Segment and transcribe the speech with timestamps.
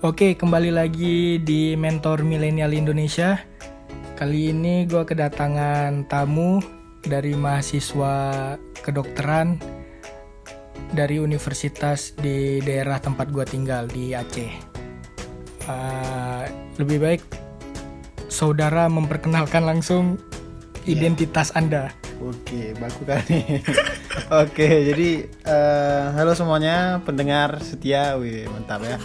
[0.00, 3.36] Oke, kembali lagi di Mentor Milenial Indonesia.
[4.16, 6.56] Kali ini gue kedatangan tamu
[7.04, 9.60] dari mahasiswa kedokteran
[10.96, 14.48] dari universitas di daerah tempat gue tinggal di Aceh.
[15.68, 16.48] Uh,
[16.80, 17.20] lebih baik
[18.32, 20.16] saudara memperkenalkan langsung
[20.88, 21.92] identitas Anda.
[22.24, 23.60] Oke, baku kali.
[24.48, 28.96] Oke, jadi uh, halo semuanya pendengar setia, wih mantap ya.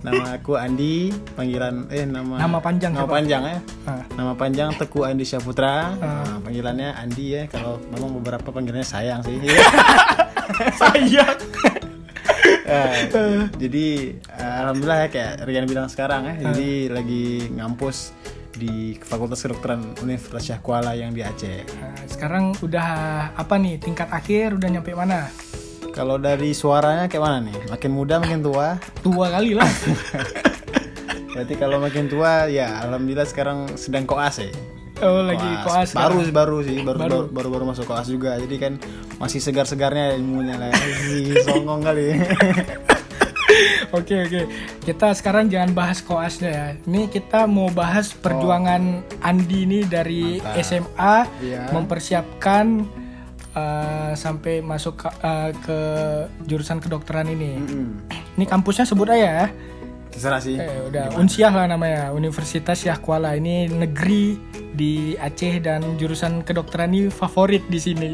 [0.00, 3.14] Nama aku Andi, panggilan eh nama Nama panjang nama siapa?
[3.20, 3.58] panjang ya.
[3.84, 4.02] Ah.
[4.16, 5.68] Nama panjang Teguh Andi Syaputra.
[5.68, 5.84] Ah.
[6.00, 7.42] Nah, panggilannya Andi ya.
[7.52, 9.36] Kalau memang beberapa panggilannya sayang sih.
[10.80, 11.36] Sayang.
[12.70, 12.94] Eh,
[13.62, 13.86] jadi
[14.16, 16.34] eh, alhamdulillah ya kayak Rian bilang sekarang ya.
[16.48, 18.16] Jadi lagi ngampus
[18.56, 21.64] di Fakultas Kedokteran Universitas Syah Kuala yang di Aceh.
[21.76, 22.88] Nah, sekarang udah
[23.36, 25.28] apa nih tingkat akhir udah nyampe mana?
[26.00, 27.52] Kalau dari suaranya kayak mana nih?
[27.68, 28.80] Makin muda makin tua?
[29.04, 29.68] Tua kali lah.
[31.36, 34.48] Berarti kalau makin tua ya alhamdulillah sekarang sedang koas ya.
[35.00, 35.92] Oh lagi koas.
[35.92, 36.32] baru sekarang.
[36.32, 37.04] baru sih baru Baru.
[37.04, 38.72] baru baru, baru masuk koas juga jadi kan
[39.16, 40.72] masih segar segarnya ilmunya lah
[41.42, 42.16] songong kali
[43.90, 44.40] Oke oke.
[44.80, 46.66] Kita sekarang jangan bahas koasnya ya.
[46.80, 50.46] Ini kita mau bahas perjuangan Andi ini dari Oh.
[50.46, 50.62] Mantap.
[50.62, 51.60] SMA Iya.
[51.68, 52.66] mempersiapkan
[53.54, 55.78] uh, sampai masuk ke, uh, ke
[56.46, 57.58] jurusan kedokteran ini.
[57.60, 57.88] Mm-mm.
[58.38, 59.46] Ini kampusnya sebut aja ya.
[60.10, 63.38] terserah sih Eh, udah Unsiah lah namanya, Universitas Syah Kuala.
[63.38, 64.34] Ini negeri
[64.74, 68.10] di Aceh dan jurusan kedokteran ini favorit di sini.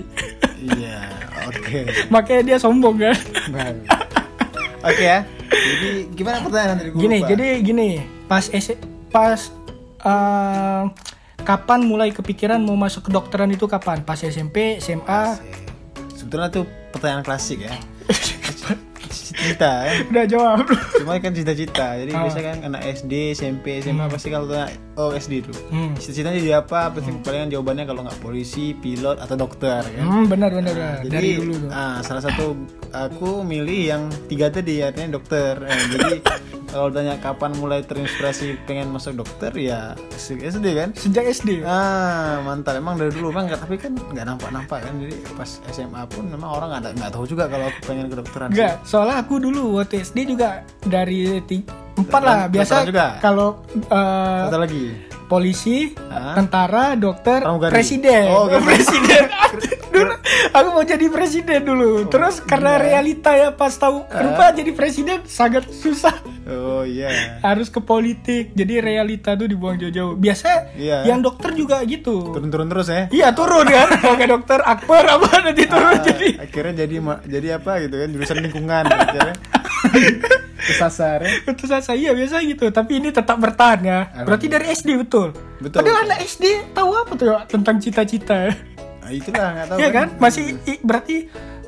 [0.57, 1.13] iya
[1.49, 3.17] oke Makanya dia sombong kan.
[4.85, 7.89] Oke ya jadi gimana pertanyaan dari gue gini, jadi gini,
[8.27, 8.75] pas S
[9.11, 9.41] pas
[10.05, 10.91] uh,
[11.47, 14.03] kapan mulai kepikiran mau masuk kedokteran itu kapan?
[14.03, 15.39] Pas SMP, SMA?
[16.13, 17.71] sebetulnya tuh pertanyaan klasik ya
[19.37, 20.65] cita ya Udah jawab.
[20.97, 22.25] cuma kan cita-cita jadi Ah.
[22.25, 25.95] biasanya kan anak SD SMP SMA pasti kalau tanya oh SD tuh Hmm.
[25.95, 30.51] cita-citanya jadi apa pasti palingan jawabannya kalau nggak polisi pilot atau dokter kan Hmm, benar
[30.51, 30.73] benar.
[30.73, 30.97] benar.
[31.01, 31.71] jadi Dari dulu tuh.
[31.71, 32.47] ah, salah satu
[32.91, 36.13] aku milih yang tiga tadi artinya dokter Eh, jadi
[36.77, 39.97] kalau tanya kapan mulai terinspirasi pengen masuk dokter ya
[40.45, 41.65] SD kan Sejak SD.
[41.65, 46.03] ah mantap emang dari dulu nggak tapi kan nggak nampak nampak kan jadi pas SMA
[46.13, 48.61] pun memang orang nggak nggak tahu juga kalau aku pengen kedokteran sih.
[48.61, 51.41] Enggak, soalnya aku dulu waktu SD juga dari
[51.97, 52.39] empat lah.
[52.53, 53.17] Biasa juga?
[53.25, 54.85] kalau uh, satu lagi
[55.27, 56.39] polisi, Hah?
[56.39, 57.73] tentara, dokter, Pramugari?
[57.75, 58.31] presiden.
[58.31, 58.63] Oh, oke.
[58.69, 59.27] presiden.
[59.97, 60.15] dulu
[60.53, 62.05] aku mau jadi presiden dulu.
[62.07, 66.13] Terus karena realita ya pas tahu rupa jadi presiden sangat susah.
[66.47, 68.53] oh iya Harus ke politik.
[68.53, 70.15] Jadi realita tuh dibuang jauh-jauh.
[70.15, 71.09] Biasa Iya.
[71.09, 72.31] yang dokter juga gitu.
[72.31, 73.89] turun-turun terus ya Iya turun kan.
[74.05, 78.09] Mau ke dokter Akbar apa nanti turun Ah, jadi akhirnya jadi jadi apa gitu kan
[78.11, 79.35] jurusan lingkungan akhirnya
[80.57, 81.31] kesasar ya
[81.85, 86.05] saya iya biasa gitu tapi ini tetap bertahan ya berarti dari SD betul Betul, padahal
[86.05, 88.53] anak SD tahu apa tuh ya tentang cita-cita
[89.07, 90.07] nah, itulah nggak tahu Iya kan?
[90.19, 91.17] masih i- berarti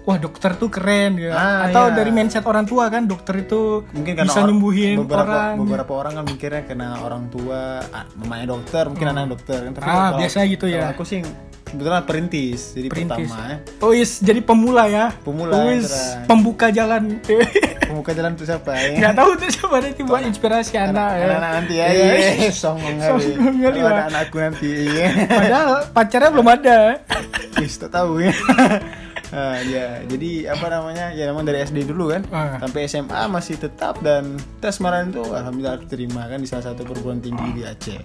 [0.02, 1.30] wah dokter tuh keren ya.
[1.30, 1.94] Ah, atau iya.
[1.94, 5.54] dari mindset orang tua kan dokter itu mungkin karena bisa or- nyembuhin beberapa orang.
[5.58, 9.72] beberapa orang kan mikirnya karena orang tua ah, mamanya dokter mungkin anak dokter kan.
[9.72, 10.80] Tapi Ah, kalau- biasa gitu ya.
[10.82, 11.20] kalau aku sih
[11.60, 13.28] kebetulan perintis jadi Perintis.
[13.28, 13.56] pertama ya.
[13.78, 15.12] Oh yes jadi pemula ya?
[15.14, 16.24] Pemula, oh, yes, terang.
[16.26, 17.02] pembuka jalan.
[17.88, 18.88] Pembuka jalan tuh siapa ya?
[18.94, 21.24] Nggak tahu tuh siapa nanti buat inspirasi anak ya.
[21.26, 21.86] anak-anak nanti ya.
[21.88, 22.04] Iya.
[22.38, 23.80] iya songong kali.
[23.84, 24.04] Pak.
[24.08, 25.08] anakku nanti iya.
[25.24, 26.76] Padahal pacarnya belum ada
[27.58, 28.20] Wis, tak tahu.
[28.20, 28.32] Ya
[29.28, 31.12] Ah, ya jadi apa namanya?
[31.12, 32.56] Ya memang dari SD dulu kan Ah.
[32.58, 34.24] sampai SMA masih tetap dan
[34.56, 38.00] tes kemarin tuh alhamdulillah terima kan di salah satu perguruan tinggi di Aceh.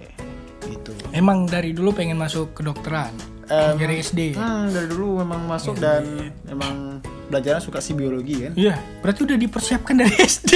[0.63, 0.91] Gitu.
[1.11, 3.15] Emang dari dulu pengen masuk kedokteran?
[3.45, 6.03] Em, dari SD Hmm, dari dulu memang masuk dan
[6.43, 8.51] memang belajarnya suka sih biologi kan.
[8.53, 10.51] Iya, berarti udah dipersiapkan dari SD.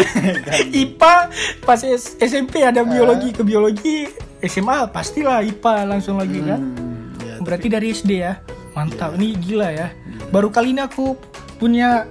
[0.73, 1.15] IPA
[1.63, 1.79] pas
[2.17, 4.03] SMP ada biologi ke biologi,
[4.41, 6.59] SMA pastilah IPA langsung lagi kan.
[6.59, 8.35] Hmm, ya, Berarti dari SD ya.
[8.77, 9.89] Mantap, ini gila ya.
[10.29, 11.17] Baru kali ini aku
[11.57, 12.05] punya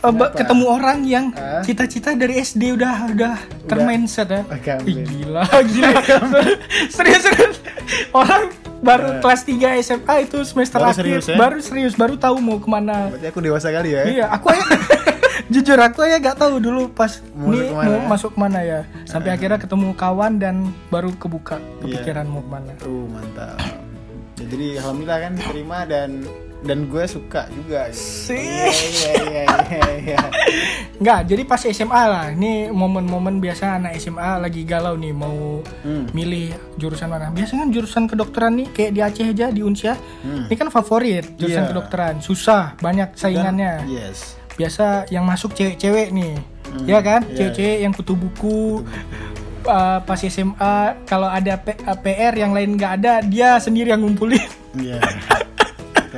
[0.00, 1.26] ba- ketemu orang yang
[1.60, 3.34] cita-cita dari SD udah udah
[3.66, 4.42] termindset ya.
[4.82, 6.00] Ih, gila, gila.
[6.96, 7.56] serius serius.
[8.10, 8.48] Orang
[8.78, 11.34] baru kelas 3 SMA itu semester Baru akhir serius ya?
[11.34, 14.02] baru serius baru tahu mau ke mana berarti aku dewasa kali ya.
[14.06, 14.64] Iya, aku aja
[15.52, 18.06] jujur aku aja gak tahu dulu pas Mau masuk ke mana mau ya?
[18.06, 18.80] masuk ke mana ya.
[19.02, 20.54] Sampai akhirnya ketemu kawan dan
[20.88, 22.70] baru kebuka kepikiran mau ke mana.
[22.78, 23.58] Tuh mantap.
[24.38, 26.10] Ya, jadi alhamdulillah kan terima dan
[26.58, 27.86] dan gue suka juga.
[27.86, 28.02] Gitu.
[28.26, 28.34] Sih.
[28.34, 29.88] Iya iya iya iya.
[29.96, 30.18] iya.
[30.96, 32.26] Enggak, jadi pas SMA lah.
[32.28, 36.10] Ini momen-momen biasa anak SMA lagi galau nih mau Hmm.
[36.10, 37.30] milih jurusan mana.
[37.30, 39.94] Biasanya kan jurusan kedokteran nih kayak di Aceh aja di Unsia.
[39.94, 40.46] Hmm.
[40.46, 41.70] Ini kan favorit jurusan Iya.
[41.70, 42.14] kedokteran.
[42.18, 43.86] Susah, banyak saingannya.
[43.86, 44.34] Yes.
[44.54, 46.34] Biasa yang masuk cewek-cewek nih.
[46.68, 47.22] Hmm, Ya kan?
[47.24, 48.82] iya, Cewek-cewek yang kutu buku,
[49.68, 50.74] uh, pas SMA
[51.04, 54.40] kalau ada P- uh, PR yang lain nggak ada dia sendiri yang ngumpulin
[54.74, 54.98] Iya.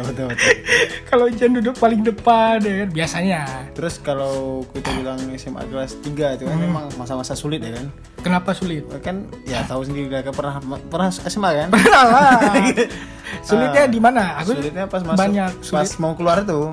[0.00, 0.32] betul.
[1.05, 3.41] kalau Jan duduk paling depan ya kan biasanya
[3.75, 6.62] Terus kalau kita bilang SMA kelas 3 itu kan Hmm.
[6.62, 7.93] memang masa-masa sulit ya kan?
[8.19, 10.56] kenapa sulit Kan ya tahu sendiri lah pernah
[10.88, 11.69] pernah SMA kan?
[11.93, 12.41] lah
[13.46, 16.73] sulitnya di mana aku Sulitnya pas masuk banyak pas sulit mau keluar tuh.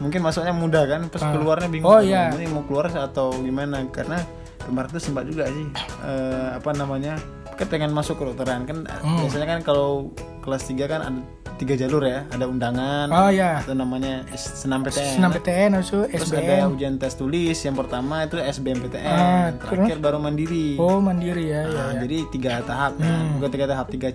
[0.00, 1.28] Mungkin masuknya mudah kan, pas Ah.
[1.28, 1.84] keluarnya bingung.
[1.84, 2.32] Oh, iya.
[2.48, 3.84] Mau keluar atau gimana?
[3.92, 4.16] Karena
[4.64, 5.66] kemarin tuh sempat juga sih
[6.02, 7.16] eh, apa namanya?
[7.54, 9.20] Kan pengen masuk kedokteran kan Hmm.
[9.20, 11.20] biasanya kan kalau kelas 3 kan ada
[11.60, 15.12] tiga jalur ya, ada undangan oh ya atau namanya senam PTN.
[15.14, 20.00] senam PTN also Terus ada SBM ujian tes tulis yang pertama itu SBMPTN, Ah, terakhir
[20.00, 20.74] baru mandiri.
[20.74, 22.00] oh mandiri ya Nah, ya.
[22.00, 23.36] Jadi tiga tahap, kan?
[23.36, 24.08] bukan tiga tahap, tiga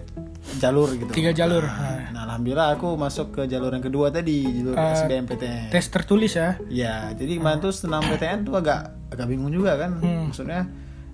[0.56, 1.12] jalur gitu.
[1.12, 5.70] tiga jalur Nah, nah, alhamdulillah aku masuk ke jalur yang kedua tadi, jalur Ah, SBMPTN.
[5.70, 9.98] tes tertulis ya Ya, jadi kemarin tuh senam PTN tuh agak agak bingung juga kan.
[9.98, 10.28] Hmm.
[10.28, 10.66] Maksudnya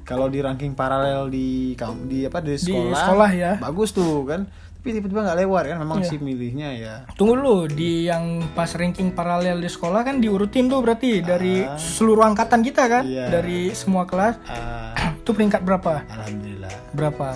[0.02, 1.76] kalau di ranking paralel di
[2.06, 3.52] di apa di sekolah, sekolah ya.
[3.60, 4.48] bagus tuh kan.
[4.82, 6.10] Tapi tiba-tiba nggak lewat kan, memang Iya.
[6.10, 6.96] sih milihnya ya.
[7.14, 12.26] Tunggu dulu di yang pas ranking paralel di sekolah kan diurutin tuh berarti dari seluruh
[12.26, 13.30] angkatan kita kan Iya.
[13.30, 17.28] dari semua kelas Ah, itu peringkat berapa alhamdulillah, berapa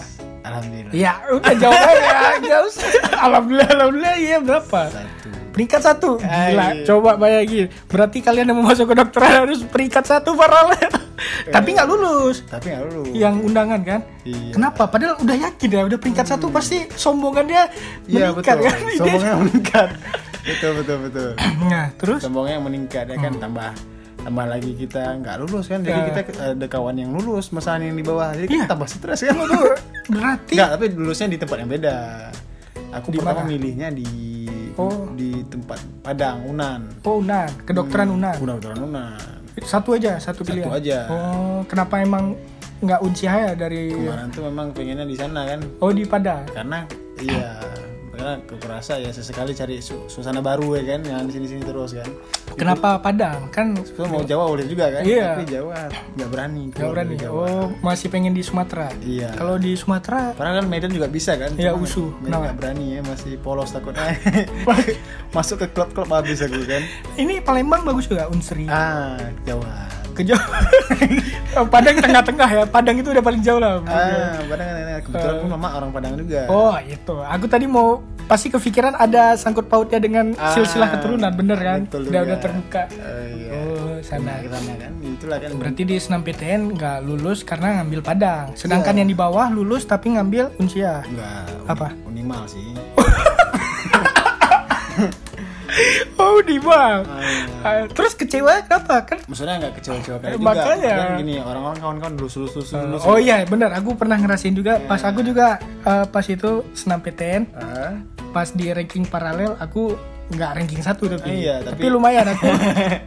[0.42, 0.90] alhamdulillah.
[0.92, 5.30] ya udah jawab aja nggak usah alhamdulillah alhamdulillah iya berapa Satu.
[5.56, 10.36] Peringkat satu gila coba bayangin berarti kalian yang mau masuk ke dokteran harus peringkat satu
[10.36, 10.92] paralel
[11.56, 13.13] tapi nggak lulus Tapi nggak lulus.
[13.13, 14.52] yang undangan kan Iya.
[14.52, 17.72] kenapa padahal udah yakin ya udah peringkat satu pasti sombongannya
[18.04, 18.68] Iya meningkat betul.
[18.68, 19.90] kan Sombongnya meningkat.
[20.44, 21.30] betul betul betul.
[21.72, 23.42] nah terus Sombongnya yang meningkat ya kan Hmm.
[23.42, 23.69] tambah
[24.18, 26.06] tambah lagi kita nggak lulus kan jadi Ya.
[26.10, 26.19] kita
[26.51, 28.54] ada kawan yang lulus masalah yang di bawah jadi Iya.
[28.60, 29.36] kita tambah stres kan
[30.06, 31.96] berarti nggak tapi lulusnya di tempat yang beda
[32.92, 33.48] aku Di pertama mana?
[33.48, 34.08] milihnya di
[34.75, 35.07] Oh.
[35.12, 38.36] di tempat Padang Unan Oh Unan, kedokteran Unan.
[38.38, 39.19] Unan Unan Unan
[39.57, 40.68] Satu aja, satu pilihan.
[40.68, 41.07] aja.
[41.07, 42.36] Oh, kenapa emang
[42.77, 43.88] nggak unsihaya dari?
[43.89, 46.44] kemarin tuh memang pengennya di sana kan Oh di Padang.
[46.50, 46.83] karena
[47.18, 47.56] iya
[48.25, 51.94] karena kekurasa ya sesekali cari su- suasana baru ya kan jangan di sini sini terus
[51.94, 52.10] kan
[52.57, 53.51] Kenapa Padang?
[53.51, 55.38] Kan so, mau Jawa boleh juga kan Iya.
[55.38, 55.77] tapi Jawa
[56.16, 57.13] nggak berani nggak berani.
[57.16, 57.38] Jawa.
[57.38, 58.89] Oh masih pengen di Sumatera.
[59.00, 61.54] iya Kalau di Sumatera, Padahal kan Medan juga bisa kan?
[61.54, 62.10] Iya, usuh.
[62.18, 62.50] Kenapa?
[62.50, 64.16] nggak berani ya, masih polos takutnya.
[65.36, 66.81] Masuk ke klub-klub habis aku kan.
[67.16, 68.66] ini Palembang bagus juga Unsri.
[68.66, 69.86] Ah, Jawa.
[70.16, 70.40] Ke jauh.
[71.74, 72.64] Padang tengah-tengah ya.
[72.66, 73.84] Padang itu udah paling jauh lah.
[73.86, 74.68] Ah, Padang
[75.04, 76.48] kebetulan pun mama orang Padang juga.
[76.48, 77.16] Oh itu.
[77.20, 81.80] Aku tadi mau pasti kepikiran ada sangkut pautnya dengan Ah, silsilah keturunan, bener kan?
[81.86, 82.84] betul Udah udah terbuka.
[82.90, 83.50] Oh, iya.
[83.54, 84.42] Oh sana.
[84.42, 85.50] Sana kan, itulah kan.
[85.56, 88.46] Berarti di senam PTN nggak lulus karena ngambil Padang.
[88.56, 91.04] Sedangkan yang di bawah lulus tapi ngambil Unsia.
[91.06, 91.44] Enggak.
[91.68, 91.88] Apa?
[92.04, 92.64] Unimal sih.
[96.22, 97.04] Oh di bawah.
[97.04, 97.24] Ah,
[97.62, 99.04] Ah, Terus kecewa kenapa?
[99.04, 100.45] Kan Maksudnya nggak kecewa-kecewa kayak juga.
[100.45, 100.94] makanya.
[100.95, 103.01] Kan gini, orang-orang kawan-kawan lulus lulus lulus lulus.
[103.04, 104.80] Oh iya benar, aku pernah ngerasain juga.
[104.81, 107.94] Pas aku juga eh, pas itu senam PTN, Ah,
[108.31, 109.95] pas di ranking paralel aku
[110.27, 112.50] nggak ranking satu tapi, Iya, tapi, tapi- lumayan aku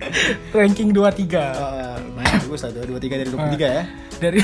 [0.58, 3.82] ranking 23 ah, lumayan bagus lah, dua tiga dari dua puluh tiga ya.
[4.16, 4.38] dari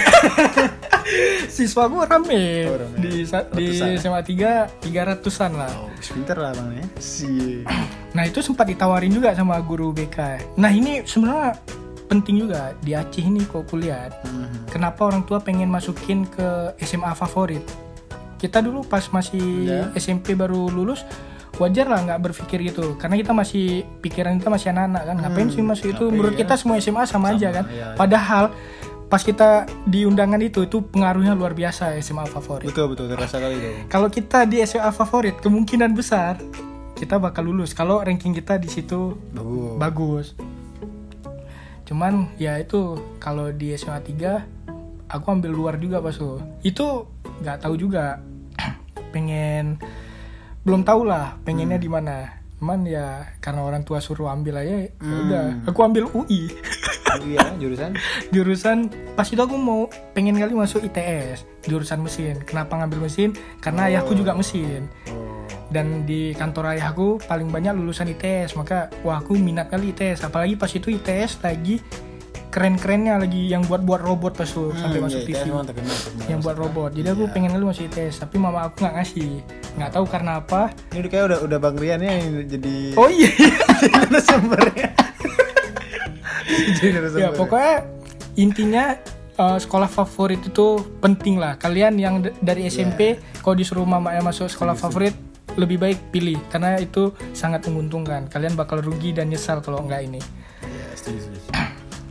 [1.48, 2.96] siswa aku rame, Oh, rame.
[2.98, 3.88] di di Ratusan?
[3.96, 5.70] SMA 3 300-an lah.
[5.76, 6.84] Oh, pinter lah bang ya.
[6.96, 7.62] Si.
[8.10, 10.18] Nah itu sempat ditawarin juga sama guru BK.
[10.56, 11.54] Nah ini sebenarnya
[12.06, 14.08] penting juga di Aceh ini kok kuliah.
[14.22, 14.68] Mhm.
[14.68, 16.46] Kenapa orang tua pengen masukin ke
[16.80, 17.62] SMA favorit?
[18.36, 19.82] Kita dulu pas masih Ya.
[19.94, 21.04] SMP baru lulus
[21.61, 22.96] wajar lah nggak berpikir gitu.
[22.99, 25.17] Karena kita masih pikiran kita masih anak-anak kan.
[25.23, 26.05] Ngapain sih masuk itu?
[26.11, 26.46] menurut ya.
[26.46, 27.65] kita semua SMA sama, aja kan.
[27.70, 27.94] iya.
[27.94, 28.53] padahal
[29.08, 32.67] pas kita di undangan itu itu pengaruhnya luar biasa SMA favorit.
[32.67, 33.06] Betul betul.
[33.13, 33.70] Terasa kali itu.
[33.87, 36.41] kalau kita di SMA favorit kemungkinan besar
[36.99, 37.75] kita bakal lulus.
[37.75, 39.77] Kalau ranking kita di situ Bagus.
[39.79, 40.27] bagus.
[41.84, 47.06] Cuman ya itu kalau di SMA 3 aku ambil luar juga pasu itu
[47.44, 48.19] nggak tahu juga.
[49.15, 49.79] Pengen
[50.64, 52.42] belum tahu lah pengennya di mana.
[52.58, 55.68] Cuman ya karena orang tua suruh ambil aja ya udah.
[55.68, 56.48] Aku ambil UI
[57.22, 57.94] iya jurusan.
[58.34, 62.40] jurusan pas itu aku mau pengen kali masuk ITS jurusan mesin.
[62.42, 63.36] Kenapa ngambil mesin?
[63.60, 64.88] Karena ayahku juga mesin.
[65.12, 65.34] Oh.
[65.74, 70.54] dan di kantor ayahku paling banyak lulusan ITS maka wah aku minat kali ITS apalagi
[70.54, 71.82] pas itu ITS lagi
[72.55, 75.96] keren-kerennya lagi yang buat-buat robot pas tuh sampai Hmm, masuk ya, TV terkenal, terkenal.
[76.31, 76.91] yang buat robot.
[76.94, 79.31] Jadi aku pengen kali masuk ITS tapi mama aku nggak ngasih.
[79.75, 80.70] Nggak tahu karena apa.
[80.89, 83.31] Ini udah kayak udah udah Bang Rian ya yang jadi oh iya.
[83.82, 84.63] jadi narasumber.
[87.19, 87.29] ya.
[87.34, 87.75] Pokoknya
[88.37, 88.84] intinya
[89.34, 90.67] eh, sekolah favorit itu
[91.01, 91.56] penting lah.
[91.56, 95.15] Kalian yang dari SMP kalau disuruh mamanya masuk sekolah favorit
[95.55, 96.39] lebih baik pilih.
[96.46, 98.31] Karena itu sangat menguntungkan.
[98.31, 100.23] Kalian bakal rugi dan nyesal kalau nggak ini.
[100.63, 101.33] Ya, setuju.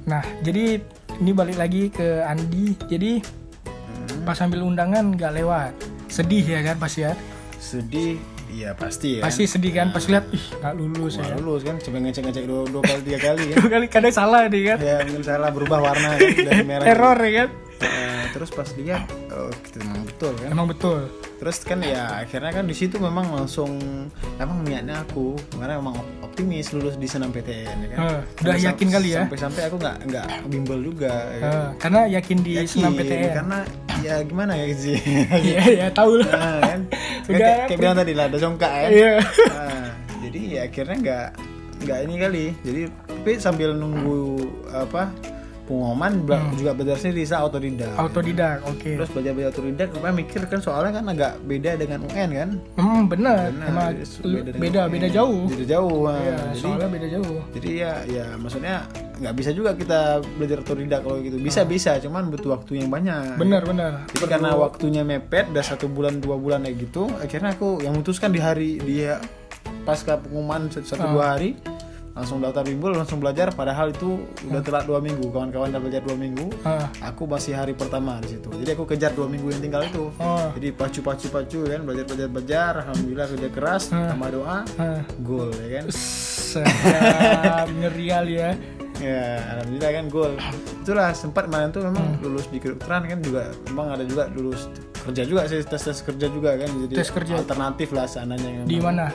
[0.03, 0.83] Nah jadi
[1.21, 2.73] ini balik lagi ke Andi.
[2.89, 3.21] Jadi
[4.23, 5.73] pas ambil undangan nggak lewat.
[6.09, 7.13] Sedih ya kan pasti ya?
[7.57, 8.17] Sedih?
[8.53, 9.21] Iya pasti ya.
[9.25, 11.35] Pasti sedih kan pas lihat ih nggak lulus Wah, ya.
[11.41, 13.57] lulus kan coba ngecek ngecek dua, dua kali tiga kali kan.
[13.57, 14.77] Dua kali kadang salah nih kan.
[14.77, 16.85] Ya mungkin salah berubah warna kan dari merah.
[16.85, 20.49] Error ya kan Nah, terus pas lihat oh itu memang betul kan?
[20.49, 20.99] Emang betul.
[21.35, 23.75] Terus kan ya akhirnya kan di situ memang langsung
[24.37, 27.97] emang niatnya aku karena memang op- optimis lulus di senam PTN ya kan?
[27.99, 29.21] Eh, udah Sampai- yakin kali ya?
[29.23, 31.51] sampai sampai aku nggak nggak bimbel juga ya kan?
[31.51, 33.57] Eh, karena yakin di Yakin, senam PTN karena
[33.99, 34.97] ya gimana ya sih
[35.47, 36.31] iya ya tahu lah.
[36.31, 36.79] Nah, kan?
[37.27, 39.13] Udah, kayak, kayak bilang tadi lah ada congkak kan iya.
[39.49, 39.85] Nah,
[40.21, 41.27] jadi ya akhirnya nggak
[41.83, 42.45] nggak ini kali.
[42.63, 44.39] Jadi tapi sambil nunggu
[44.69, 45.11] apa
[45.63, 48.03] pengumuman bela- juga belajar sendiri saya otodidak Hmm.
[48.03, 48.91] autodidak oke.
[48.93, 52.49] Terus belajar belajar otodidak gue mikir kan soalnya kan agak beda dengan UN kan?
[52.75, 54.91] Hmm Benar, emang dengan beda UN.
[54.91, 55.41] beda jauh.
[55.47, 56.17] Beda jauh nah.
[56.17, 57.37] Iya, jadi soalnya beda jauh.
[57.51, 58.75] jadi ya ya maksudnya
[59.13, 59.99] nggak bisa juga kita
[60.35, 61.35] belajar otodidak kalau gitu.
[61.37, 63.35] Bisa bisa cuman butuh waktu yang banyak.
[63.35, 67.79] Bener bener jadi karena waktunya mepet udah satu bulan dua bulan kayak gitu akhirnya aku
[67.79, 69.19] yang memutuskan di hari dia
[69.81, 71.55] pasca pengumuman satu, satu dua hari
[72.13, 73.49] langsung daftar bimbel langsung belajar.
[73.51, 75.29] Padahal itu udah telat dua minggu.
[75.29, 76.45] Kawan-kawan udah belajar dua minggu.
[76.61, 78.53] Ah, aku masih hari pertama di situ.
[78.53, 80.13] Jadi aku kejar dua minggu yang tinggal itu.
[80.21, 80.47] Oh.
[80.53, 81.81] Jadi pacu pacu pacu kan.
[81.81, 82.71] Belajar belajar belajar.
[82.85, 84.57] Alhamdulillah kerja keras tambah doa
[85.19, 85.85] gol ya kan.
[85.89, 88.51] Sedap, ngeri kali ya.
[89.01, 90.33] Ya alhamdulillah kan gol
[90.85, 93.49] itulah sempat kemarin tuh memang lulus di kedokteran kan juga.
[93.73, 94.69] Memang ada juga lulus
[95.03, 96.69] kerja juga sih tes tes kerja juga kan.
[96.69, 97.41] Jadi Tes kerja.
[97.41, 99.09] alternatif lah seandainya yang di mana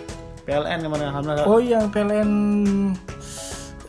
[0.48, 1.44] PLN ke mana alhamdulillah.
[1.44, 2.30] Oh yang PLN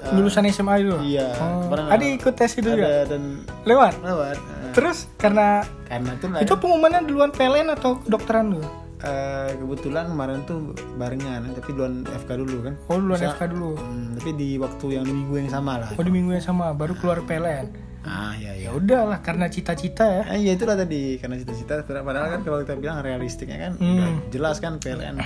[0.10, 1.68] lulusan SMA itu iya oh.
[1.68, 2.88] kemarin ikut tes itu juga?
[2.88, 3.94] Ada dan lewat?
[4.00, 8.68] lewat Nah, terus karena karena itu itu pengumumannya duluan PLN atau kedokteran dulu?
[9.00, 12.74] Eh, kebetulan kemarin tuh barengan tapi duluan FK dulu kan.
[12.92, 13.80] Oh duluan Bisa- FK dulu.
[13.80, 15.90] Hmm, tapi di waktu yang di minggu yang sama lah.
[15.96, 18.72] Oh di minggu yang sama baru keluar PLN ah iya iya.
[18.72, 20.24] Ya udahlah karena cita-cita ya.
[20.32, 21.84] Ah, iya itulah tadi karena cita-cita.
[21.84, 24.24] Padahal kan kalau kita bilang realistiknya kan Hmm.
[24.32, 25.20] jelas kan PLN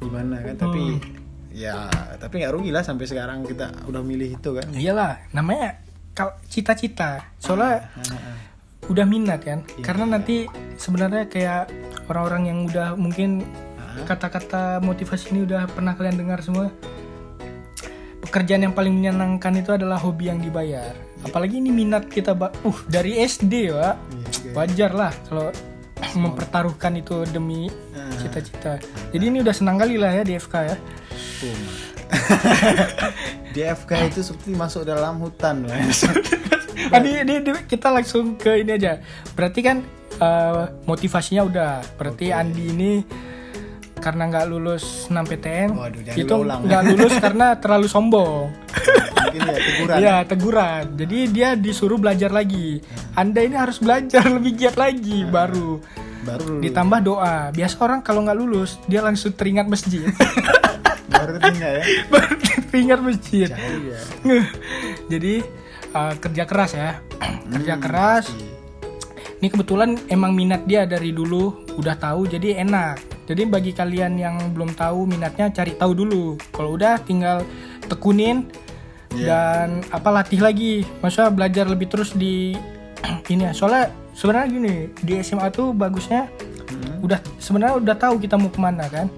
[0.00, 0.54] gimana kan?
[0.58, 0.82] Tapi
[1.54, 1.86] ya
[2.18, 4.66] tapi nggak rugi lah sampai sekarang kita udah milih itu kan.
[4.74, 5.78] Iyalah namanya
[6.14, 7.34] kal- cita-cita.
[7.38, 7.90] Soalnya
[8.90, 9.62] udah minat kan?
[9.80, 11.70] Karena nanti sebenarnya kayak
[12.10, 13.46] orang-orang yang udah mungkin
[14.04, 16.74] kata-kata motivasi ini udah pernah kalian dengar semua
[18.26, 20.90] pekerjaan yang paling menyenangkan itu adalah hobi yang dibayar.
[21.22, 23.94] Apalagi ini minat kita uh dari SD ya
[24.52, 25.48] wajar lah kalau
[26.22, 27.68] mempertaruhkan itu demi
[28.16, 28.78] cita-cita
[29.10, 30.76] jadi ini udah senang kali lah ya di FK ya
[31.40, 31.60] Boom.
[33.50, 35.78] di FK itu seperti masuk dalam hutan lah
[36.90, 38.98] Ah, di- di- di- kita langsung ke ini aja.
[39.32, 39.80] Berarti kan
[40.14, 41.72] eh, motivasinya udah.
[41.94, 42.92] Berarti Andi ini
[43.98, 48.52] karena nggak lulus 6 PTN, Waduh, itu nggak lulus karena terlalu sombong.
[49.34, 50.84] mungkin ya teguran Iya teguran.
[50.94, 52.78] Jadi dia disuruh belajar lagi.
[53.18, 55.82] Anda ini harus belajar lebih giat lagi baru.
[56.24, 57.36] baru dulu Ditambah doa.
[57.50, 60.06] Biasa orang kalau nggak lulus dia langsung teringat masjid.
[61.14, 62.34] baru tinggal ya baru
[62.70, 63.48] teringat masjid.
[63.50, 63.98] Iya.
[65.10, 65.34] Jadi
[65.94, 66.90] uh, kerja keras ya,
[67.54, 68.24] kerja keras.
[69.40, 73.13] Ini kebetulan emang minat dia dari dulu udah tahu jadi enak.
[73.24, 76.36] Jadi bagi kalian yang belum tahu minatnya cari tahu dulu.
[76.52, 77.40] Kalau udah tinggal
[77.88, 78.48] tekunin
[79.14, 80.84] dan apa latih lagi.
[81.00, 82.56] Maksudnya belajar lebih terus di
[83.32, 83.52] ini ya.
[83.56, 86.28] Soalnya sebenarnya gini di SMA tuh bagusnya
[87.04, 89.08] udah sebenarnya udah tahu kita mau ke mana kan.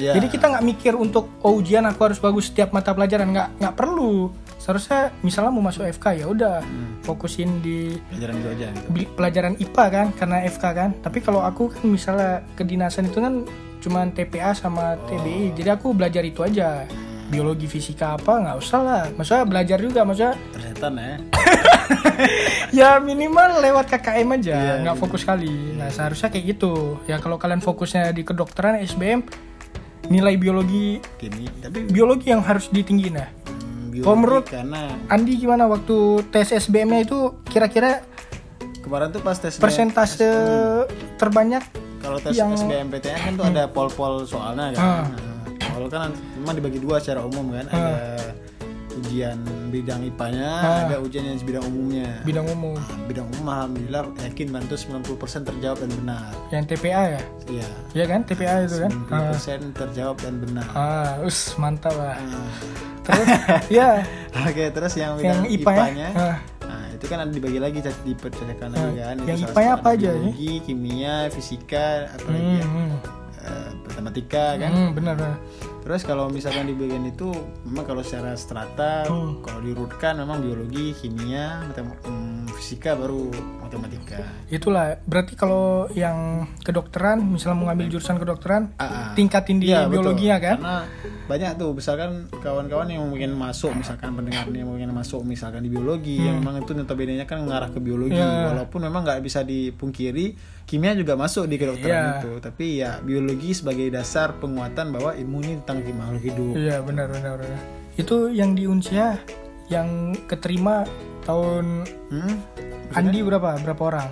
[0.00, 0.16] Iya.
[0.16, 3.74] Jadi kita nggak mikir untuk oh ujian aku harus bagus setiap mata pelajaran nggak nggak
[3.76, 4.32] perlu.
[4.70, 6.62] Seharusnya misalnya mau masuk FK ya udah
[7.02, 8.86] fokusin di pelajaran itu aja gitu
[9.18, 10.90] pelajaran IPA kan karena FK kan.
[11.02, 13.42] Tapi kalau aku kan misalnya kedinasan itu kan
[13.82, 15.58] cuman TPA sama TBI.
[15.58, 16.86] Jadi aku belajar itu aja.
[17.26, 19.02] Biologi fisika apa nggak usah lah.
[19.10, 21.18] Maksudnya belajar juga maksudnya persetan ya
[22.78, 25.74] ya minimal lewat KKM aja Iya, nggak fokus kali.
[25.74, 26.94] Nah seharusnya kayak gitu.
[27.10, 29.26] Ya kalau kalian fokusnya di kedokteran SBM
[30.06, 33.28] nilai biologi gini tapi biologi yang harus ditinggiin ya.
[33.30, 38.06] hmm, Kalau biologi menurut- karena Andi gimana waktu tes SBM-nya itu kira-kira
[38.80, 40.30] kemarin tuh pas tes persentase
[41.16, 41.60] terbanyak
[41.98, 44.80] kalau tes yang- SBMPTN kan tuh ada pol-pol soalnya kan.
[44.80, 45.04] Ah.
[45.04, 47.66] Nah, pol kan memang dibagi dua secara umum kan.
[47.66, 47.92] Ada
[48.92, 50.78] ujian bidang IPA-nya, Ah.
[50.84, 52.10] ada ujian yang bidang umumnya.
[52.22, 56.30] bidang umum Nah, bidang umum alhamdulillah yakin bantu 90% terjawab dan benar.
[56.48, 57.68] yang TPA ya Iya.
[57.92, 60.66] Iya kan TPA itu kan 90% terjawab dan benar.
[60.72, 62.50] ah us mantap lah Ah.
[63.02, 63.28] terus
[63.78, 67.78] ya Oke, terus yang bidang IPA -nya, IPA-nya ah, Nah, itu kan ada dibagi lagi
[67.80, 69.16] cat- dipercayakan lagi kan.
[69.20, 70.14] Yang IPA-nya satu apa aja ya?
[70.16, 72.66] Biologi, kimia, fisika, apa lagi hmm, ya?
[72.66, 72.92] hmm,
[73.40, 74.70] Eh, matematika kan.
[74.70, 75.36] hmm, benar benar.
[75.90, 77.34] Terus kalau misalkan di bagian itu
[77.66, 79.42] memang kalau secara strata Hmm.
[79.42, 87.24] kalau diurutkan memang biologi, kimia, matem- hmm, fisika baru matematika itulah berarti kalau yang kedokteran
[87.24, 89.06] misalnya mau ngambil jurusan kedokteran Ah, ah.
[89.12, 89.88] tingkatin di betul.
[89.90, 90.78] biologinya kan Karena
[91.24, 96.38] banyak tuh misalkan kawan-kawan yang mungkin masuk misalkan pendengarnya mungkin masuk misalkan di biologi yang
[96.38, 98.28] memang itu notabene kan mengarah ke biologi Hmm.
[98.30, 98.46] Iya.
[98.52, 102.20] walaupun memang nggak bisa dipungkiri kimia juga masuk di kedokteran Iya.
[102.20, 107.08] itu tapi ya biologi sebagai dasar penguatan bahwa ilmu ini tentang makhluk hidup iya benar
[107.08, 107.60] benar benar.
[107.94, 109.16] itu yang di Unsia
[109.70, 110.84] yang keterima
[111.24, 112.34] tahun hmm?
[112.90, 113.54] Andi berapa?
[113.62, 114.08] Berapa orang?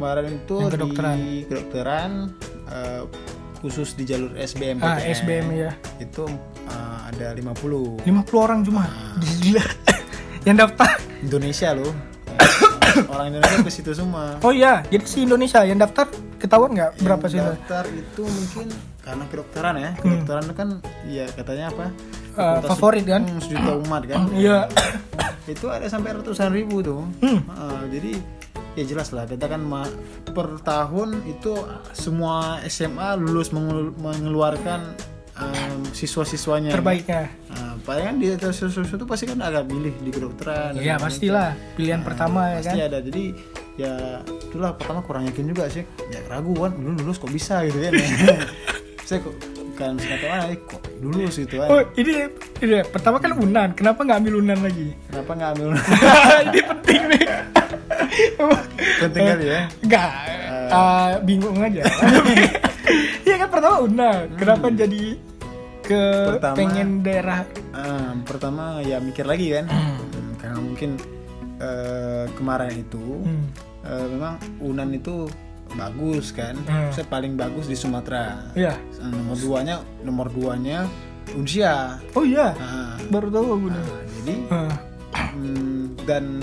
[0.00, 1.16] Kemarin itu Yang kedokteran.
[1.20, 2.10] di kedokteran.
[2.72, 3.02] eh,
[3.62, 5.70] khusus di jalur SBM ah SBM ya
[6.02, 6.26] itu
[6.66, 8.82] eh, ada 50 50 orang cuma?
[8.88, 9.14] Ah.
[9.20, 9.62] gila.
[10.48, 10.90] Yang daftar?
[11.22, 11.92] Indonesia loh
[13.08, 14.36] orang Indonesia ke situ semua.
[14.40, 16.06] Oh iya jadi si Indonesia yang daftar
[16.36, 18.66] ketahuan nggak berapa sih daftar itu mungkin
[19.02, 19.90] karena kedokteran ya.
[19.96, 20.68] Kedokteran itu kan
[21.06, 21.86] ya katanya apa?
[22.32, 22.40] Hmm.
[22.56, 23.22] Eh, favorit kan?
[23.22, 24.20] Hmm, sejuta umat kan?
[24.32, 24.70] Iya.
[25.44, 27.02] Itu ada sampai ratusan ribu tuh.
[27.20, 27.42] Hmm.
[27.50, 28.16] Ah, jadi
[28.72, 29.60] ya jelas lah kita kan
[30.24, 31.52] per tahun itu
[31.92, 34.80] semua SMA lulus mengelu- mengeluarkan
[35.40, 40.10] em, siswa-siswanya terbaiknya Nah, paling kan di atas siswa itu pasti kan agak milih di
[40.12, 41.04] kedokteran iya macam-macam.
[41.08, 41.50] pastilah.
[41.76, 42.64] Pilihan pertama ya kan?
[42.64, 42.98] pasti ada.
[43.00, 43.24] Jadi
[43.80, 43.92] ya
[44.24, 44.70] itulah.
[44.76, 45.84] Pertama kurang yakin juga sih.
[46.12, 47.64] Ya ragu kan lu lulus kok bisa?
[47.64, 47.92] Gitu kan
[49.08, 49.34] saya kok
[49.72, 50.82] kan mana eh, kok.
[50.98, 53.72] Lulus gitu kan oh ini, ini pertama kan Unan.
[53.72, 54.88] Kenapa nggak ambil Unan lagi?
[55.06, 55.66] Kenapa nggak ambil
[56.46, 57.24] ini penting nih.
[59.00, 59.60] Penting kali ya.
[60.68, 61.82] Eh, bingung aja.
[63.22, 65.14] Iya kan pertama Unan, kenapa jadi
[65.80, 66.28] ke Hmm.
[66.34, 67.40] Pertama- pengen daerah?
[67.72, 69.64] Ah, pertama ya mikir lagi kan.
[69.66, 70.90] Hmm, karena mungkin
[71.56, 73.46] eh, kemarin itu Hmm.
[73.82, 75.30] eh, memang Unan itu
[75.74, 76.90] bagus kan Hmm.
[76.90, 78.74] saya paling bagus di Sumatera Iya.
[78.74, 80.84] Eh, nomor duanya nomor duanya
[81.32, 83.78] Unsia Oh iya, Nah, baru tahu aku nih.
[83.78, 84.74] nah, jadi Ah,
[85.28, 86.40] Hmm, dan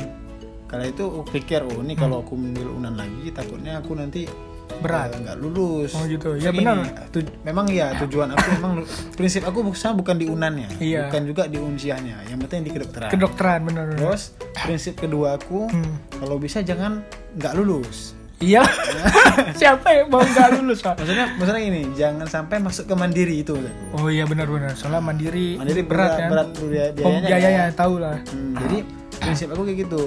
[0.65, 4.29] kala itu aku pikir oh ini kalau aku mengambil unan lagi takutnya aku nanti
[4.71, 5.09] Berat.
[5.11, 6.37] eh, nggak lulus Oh gitu.
[6.37, 6.77] Ya Tapi benar.
[7.09, 8.73] ini, memang ya tujuan aku memang
[9.17, 11.09] prinsip aku bukan bukan di unannya Iya.
[11.09, 13.85] bukan juga di unsiahnya yang penting di kedokteran Kedokteran benar.
[13.87, 13.97] benar.
[13.99, 14.21] terus
[14.55, 15.97] prinsip kedua aku Hmm.
[16.15, 17.01] kalau bisa jangan
[17.33, 18.63] nggak lulus Iya.
[19.59, 20.95] Siapa yang mau nggak lulus pak?
[20.95, 23.51] maksudnya maksudnya ini jangan sampai masuk ke mandiri itu
[23.91, 24.73] Oh iya benar-benar.
[24.73, 26.29] Soalnya mandiri, mandiri berat, berat kan.
[26.31, 27.75] berat biaya- Oh biayanya biayanya kan.
[27.75, 28.15] tahu lah.
[28.25, 28.77] Hmm, jadi
[29.19, 30.01] prinsip aku kayak gitu.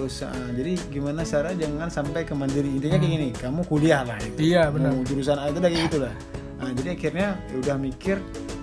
[0.56, 2.68] Jadi gimana cara jangan sampai ke mandiri.
[2.72, 4.38] Intinya kayak gini, kamu kuliah lah itu.
[4.42, 4.90] Iya benar.
[4.90, 6.14] Mau jurusan A itu udah kayak gitu lah.
[6.56, 8.16] Nah, jadi akhirnya ya udah mikir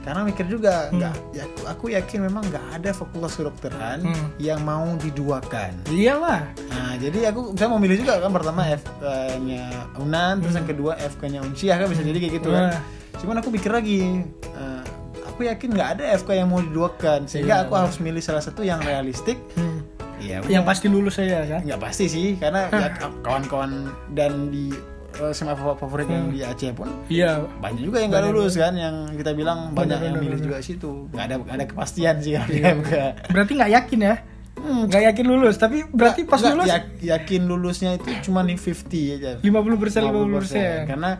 [0.09, 4.27] karena mikir juga nggak ya, aku, aku yakin memang nggak ada fakultas kedokteran Hmm.
[4.37, 5.85] yang mau diduakan.
[5.87, 6.49] Iyalah.
[6.65, 11.39] Nah, jadi aku saya mau milih juga kan pertama FK-nya Unan, terus yang kedua FK-nya
[11.39, 12.73] Unsiah kan bisa jadi kayak gitu kan.
[13.15, 14.81] Cuman aku pikir lagi, eh,
[15.23, 18.61] aku yakin nggak ada FK yang mau diduakan sehingga Iya, aku harus milih salah satu
[18.61, 19.37] yang realistik.
[19.53, 19.85] Hmm.
[20.17, 21.61] Iya, Yang pasti lulus saya kan.
[21.63, 22.91] nggak pasti sih karena ya,
[23.21, 24.98] kawan-kawan dan di eh,
[25.31, 27.43] SMA favorit yang di Aceh pun Iya.
[27.59, 31.09] banyak juga yang nggak lulus kan yang kita bilang banyak Bener, yang milih juga situ.
[31.11, 32.91] Nggak ada nggak ada kepastian sih kalau di MK
[33.33, 34.15] Berarti nggak yakin ya?
[34.61, 38.53] Hmm, Nggak yakin lulus, tapi berarti pas nggak, lulus yak- yakin lulusnya itu cuma di
[38.53, 38.75] 50
[39.13, 40.35] aja 50 persen 50 50%.
[40.35, 40.79] persen.
[40.85, 41.11] karena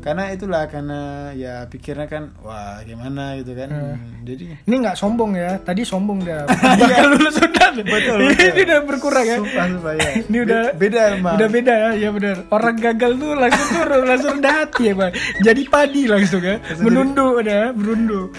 [0.00, 1.00] karena itulah karena
[1.32, 6.20] ya pikirnya kan wah gimana gitu kan Hmm, jadi Ini nggak sombong ya, tadi sombong
[6.22, 6.44] dah.
[6.80, 7.62] Bakal lulus udah.
[7.74, 9.36] Betul, Ini udah berkurang ya.
[9.36, 12.36] sumpah sumpah ya Ini udah Be- beda emang Udah beda ya, ya benar.
[12.48, 15.12] Orang gagal tuh langsung turun, langsung rendah hati ya, Bang.
[15.40, 16.56] Jadi padi langsung ya.
[16.78, 18.30] Menunduk udah, berunduk.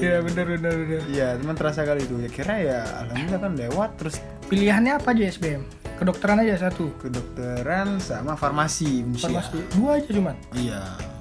[0.00, 1.02] Ya benar benar benar.
[1.10, 2.16] Iya, teman terasa kali itu.
[2.22, 4.16] Ya kira ya alhamdulillah kan lewat terus
[4.48, 5.62] Pilihannya apa aja SBM?
[5.96, 6.92] Kedokteran aja satu.
[7.00, 9.28] kedokteran sama farmasi, Unsia.
[9.28, 10.36] Farmasi dua aja cuman.
[10.52, 11.11] Iya.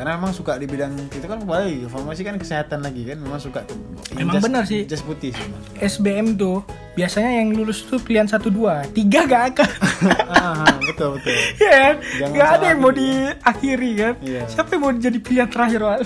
[0.00, 3.68] Karena memang suka di bidang itu kan kembali farmasi kan kesehatan lagi kan memang suka
[4.16, 4.88] Emang jas- benar sih.
[4.88, 5.76] jas putih sih memang suka.
[5.76, 6.64] SBM tuh
[6.96, 9.70] biasanya yang lulus tuh pilihan satu dua, tiga gak akan.
[10.40, 11.36] ah, betul betul.
[11.54, 11.94] Iya kan?
[12.16, 14.14] Jangan Gak ada yang mau diakhiri kan?
[14.24, 14.42] Iya.
[14.48, 15.98] Siapa yang mau jadi pilihan terakhir Wak?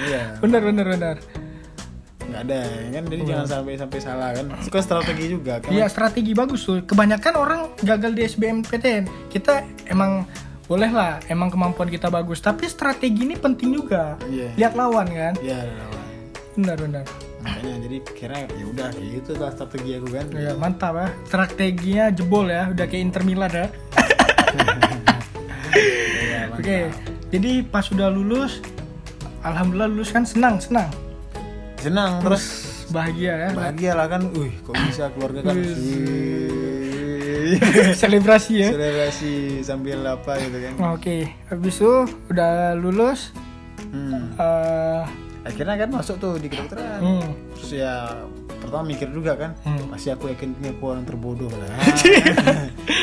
[0.00, 0.22] Iya.
[0.42, 1.16] bener bener bener.
[2.22, 4.44] Nggak ada ya kan jadi jangan sampai sampai salah kan.
[4.64, 5.68] Itu kan strategi juga kan.
[5.68, 6.80] Iya strategi bagus tuh.
[6.88, 9.28] Kebanyakan orang gagal di SBMPTN.
[9.28, 9.60] Kita
[9.92, 10.24] emang
[10.72, 12.40] boleh lah, emang kemampuan kita bagus.
[12.40, 14.16] Tapi strategi ini penting juga.
[14.24, 14.56] Iya.
[14.56, 15.36] Lihat lawan kan.
[15.36, 16.04] Iya, lawan.
[16.56, 17.04] Benar benar.
[17.44, 20.26] Makanya jadi kira ya udah kayak gitu lah strategi aku kan.
[20.32, 21.08] Ya mantap ya.
[21.28, 22.72] Strateginya jebol ya.
[22.72, 23.66] Udah kayak Inter Milan ya.
[26.16, 26.78] Iya, Oke.
[27.28, 28.64] Jadi pas sudah lulus,
[29.44, 30.88] alhamdulillah lulus kan senang senang.
[31.76, 32.44] Senang terus
[32.92, 33.50] Bahagia ya.
[33.52, 34.22] bahagia lah kan.
[34.32, 35.56] Wih, kok bisa keluarga kan.
[38.00, 38.68] Selebrasi ya.
[38.70, 40.72] Selebrasi sambil apa gitu kan.
[40.92, 41.92] Oke, habis itu
[42.28, 43.32] udah lulus.
[43.84, 44.32] Hmm.
[44.34, 45.02] eh
[45.42, 47.02] Akhirnya kan masuk tuh di kedokteran.
[47.02, 48.14] hmm, Terus ya
[48.56, 49.90] pertama mikir juga kan Hmm.
[49.90, 51.66] pasti aku yakin ini aku orang terbodoh lah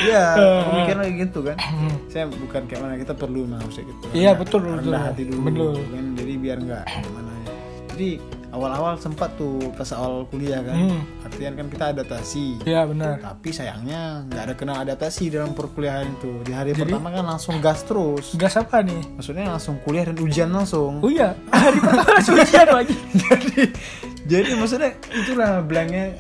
[0.01, 0.23] iya
[0.55, 1.91] aku mikirnya kayak gitu kan Hmm.
[2.07, 4.93] saya bukan kayak mana kita perlu memang harus kayak gitu Iya, Rendah- betul, betul.
[4.95, 5.73] hati dulu Betul.
[5.85, 7.51] kan jadi biar nggak gimana ya
[7.89, 8.09] jadi
[8.49, 11.01] awal-awal sempat tuh pas awal kuliah kan Hmm.
[11.39, 13.15] Artian kan kita adaptasi Iya benar.
[13.17, 17.79] tapi sayangnya nggak ada kena adaptasi dalam perkuliahan itu di hari pertama kan langsung gas
[17.81, 18.99] terus Gas apa nih?
[19.15, 22.95] maksudnya langsung kuliah dan ujian langsung Oh iya, hari pertama langsung ujian lagi.
[23.15, 23.61] jadi
[24.27, 26.19] jadi maksudnya itulah bilangnya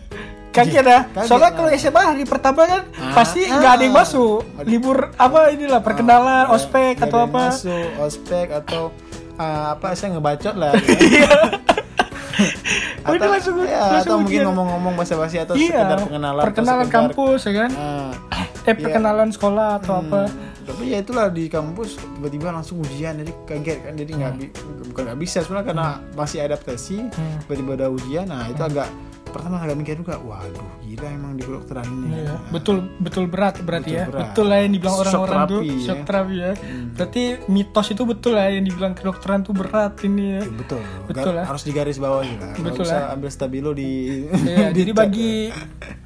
[0.49, 1.05] Kaget ya.
[1.29, 1.53] Soalnya lah.
[1.53, 3.53] kalau SMA hari pertama kan Ah, pasti ah.
[3.53, 4.41] nggak ada yang masuk.
[4.65, 7.43] Libur apa inilah perkenalan, Nggak- ospek nggak atau ada yang apa.
[7.53, 8.83] masuk ospek atau
[9.35, 10.73] ah, apa saya ngebacot lah
[13.09, 15.73] Oh, ini langsung- ya, langsung atau mungkin ngomong-ngomong basa-basi atau Iya.
[15.75, 17.71] sekedar pengenalan atau Perkenalan sekedar- kampus ya kan?
[17.75, 18.11] Ah,
[18.61, 20.21] Eh perkenalan sekolah atau apa?
[20.23, 24.53] Hmm, tapi ya itulah di kampus tiba-tiba langsung ujian jadi kaget kan jadi nggak bi-
[24.85, 27.37] bukan nggak bisa sebenarnya karena masih adaptasi Hmm.
[27.41, 28.85] tiba-tiba ada ujian nah itu agak
[29.29, 33.89] pertama agak mikir juga waduh gila emang di kedokteran ini Iya, betul betul berat berarti
[33.89, 34.05] Betul ya.
[34.07, 34.21] berat.
[34.27, 35.75] Betul lah yang dibilang orang-orang tuh ya.
[35.81, 36.51] shock terapi ya.
[36.91, 40.39] Berarti mitos itu betul lah yang dibilang kedokteran tuh berat ini ya.
[40.39, 41.45] Ya, betul, Betul lah.
[41.45, 43.13] harus digaris bawah juga Betul bisa lah.
[43.13, 43.89] ambil stabilo di
[44.29, 45.31] Iya, di jadi bagi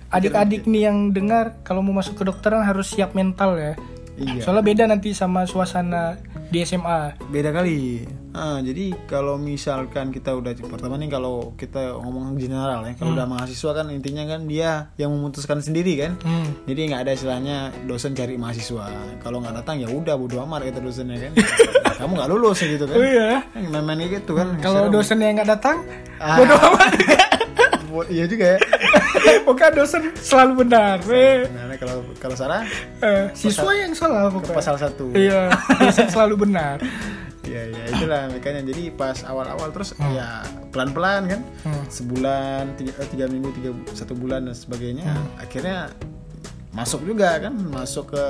[0.09, 3.73] adik-adik nih yang dengar kalau mau masuk kedokteran harus siap mental ya.
[4.15, 6.21] iya Soalnya beda nanti sama suasana
[6.53, 7.17] di SMA.
[7.25, 12.93] beda kali Ah, jadi kalau misalkan kita udah pertama nih kalau kita ngomong general ya
[12.93, 16.49] kalau udah mahasiswa kan intinya kan dia yang memutuskan sendiri kan Hmm.
[16.65, 20.79] jadi nggak ada istilahnya dosen cari mahasiswa kalau nggak datang ya udah bodo amat kata
[20.79, 21.31] dosennya kan
[21.99, 23.29] kamu nggak lulus gitu kan Oh iya.
[23.55, 25.85] main-main gitu kan Kalau dosen yang nggak datang,
[26.17, 26.37] Ah.
[26.37, 26.89] bodo amat.
[27.93, 28.59] Bo- iya juga ya
[29.43, 30.97] Bukan dosen selalu benar.
[31.05, 32.65] Eh, nah kalau kalau salah
[32.99, 34.55] eh, siswa yang salah ke pokoknya.
[34.55, 36.81] pasal satu Iya, dosen selalu benar.
[37.43, 41.83] ya ya itulah makanya jadi pas awal-awal terus ya pelan-pelan kan Hmm.
[41.87, 45.27] sebulan tiga, eh, tiga minggu tiga satu bulan dan sebagainya Hmm.
[45.37, 45.91] akhirnya
[46.71, 48.23] masuk juga kan masuk ke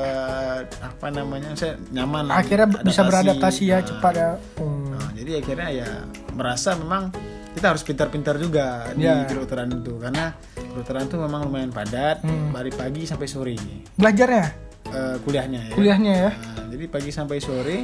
[0.75, 4.31] apa namanya saya nyaman Akhirnya bisa beradaptasi ya Nah, cepat ya.
[4.57, 4.91] Hmm.
[4.91, 5.89] nah, jadi akhirnya ya
[6.33, 7.13] merasa memang
[7.53, 9.23] kita harus pintar-pintar juga di Ya.
[9.23, 12.49] kedokteran itu karena kedokteran itu memang lumayan padat Hmm.
[12.49, 13.53] dari pagi sampai sore
[13.93, 14.45] Belajarnya,
[14.89, 16.31] eh, kuliahnya ya kuliahnya ya.
[16.33, 17.77] Nah, jadi pagi sampai sore,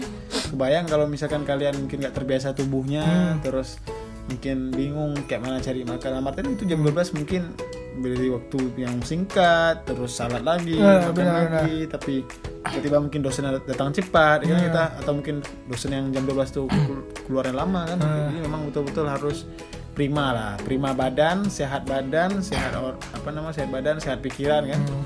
[0.49, 3.39] kebayang kalau misalkan kalian mungkin nggak terbiasa tubuhnya, Hmm.
[3.39, 3.77] terus
[4.25, 6.09] mungkin bingung kayak mana cari makan.
[6.11, 7.53] Nah, Martin itu jam 12 mungkin
[7.97, 12.21] beri waktu yang singkat, terus salat lagi, Ya, makan benar, lagi, tapi
[12.63, 14.65] tiba-tiba mungkin dosen datang cepat, ya kan Ya.
[14.69, 17.97] kita atau mungkin dosen yang jam 12 tuh kelu- keluarnya lama kan.
[17.97, 18.29] Ya.
[18.29, 19.49] Jadi memang betul-betul harus
[19.91, 24.79] prima lah, prima badan, sehat badan, sehat or- apa namanya sehat badan, sehat pikiran kan.
[24.79, 25.03] Hmm.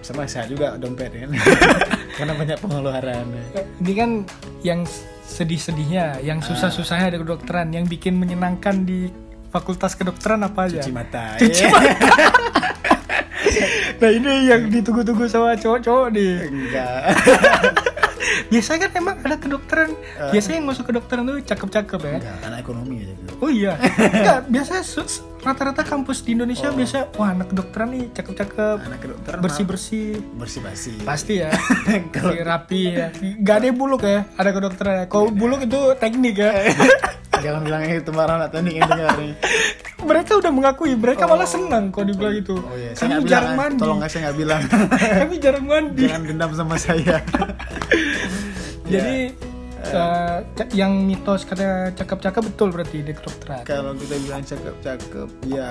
[0.00, 1.28] Sama sehat juga dompet kan.
[2.16, 3.26] Karena banyak pengeluaran.
[3.80, 4.10] Ini kan
[4.62, 4.80] yang
[5.22, 9.12] sedih-sedihnya, yang susah-susahnya ada kedokteran, yang bikin menyenangkan di
[9.50, 10.80] fakultas kedokteran apa aja?
[10.80, 11.72] cuci mata Cuci ya.
[14.00, 16.34] Nah ini yang ditunggu-tunggu sama cowok-cowok nih.
[16.48, 17.02] enggak
[18.50, 19.90] Biasanya kan emang ada kedokteran,
[20.34, 22.16] biasanya yang masuk kedokteran tuh cakep-cakep ya.
[22.18, 23.32] enggak anak ekonomi aja gitu.
[23.38, 23.74] Oh iya,
[24.16, 24.82] enggak biasanya
[25.40, 30.20] rata-rata kampus di Indonesia biasa wah anak kedokteran nih cakep-cakep, anak kedokteran bersih-bersih.
[30.36, 31.50] bersih bersih Pasti ya.
[32.14, 33.08] Kalau rapi ya.
[33.40, 35.06] Gak ada yang buluk ya, ada kedokteran.
[35.06, 36.52] Kalau buluk itu teknik ya.
[37.40, 39.32] Jangan bilang itu marah anak teknik yang dengar nih
[40.00, 42.56] mereka udah mengakui, mereka malah senang kalau dibilang itu.
[42.56, 43.58] oh iya saya Kami bilang jarang eh.
[43.58, 43.80] mandi.
[43.80, 44.62] tolong saya nggak bilang
[45.20, 46.02] Kami jarang mandi.
[46.02, 47.16] jangan dendam sama saya
[48.86, 49.16] Jadi
[49.80, 49.96] Ya.
[49.96, 53.64] eh, ca- yang mitos kata cakep-cakep betul berarti di kedokteran.
[53.64, 55.68] kalau kita bilang cakep cakep ya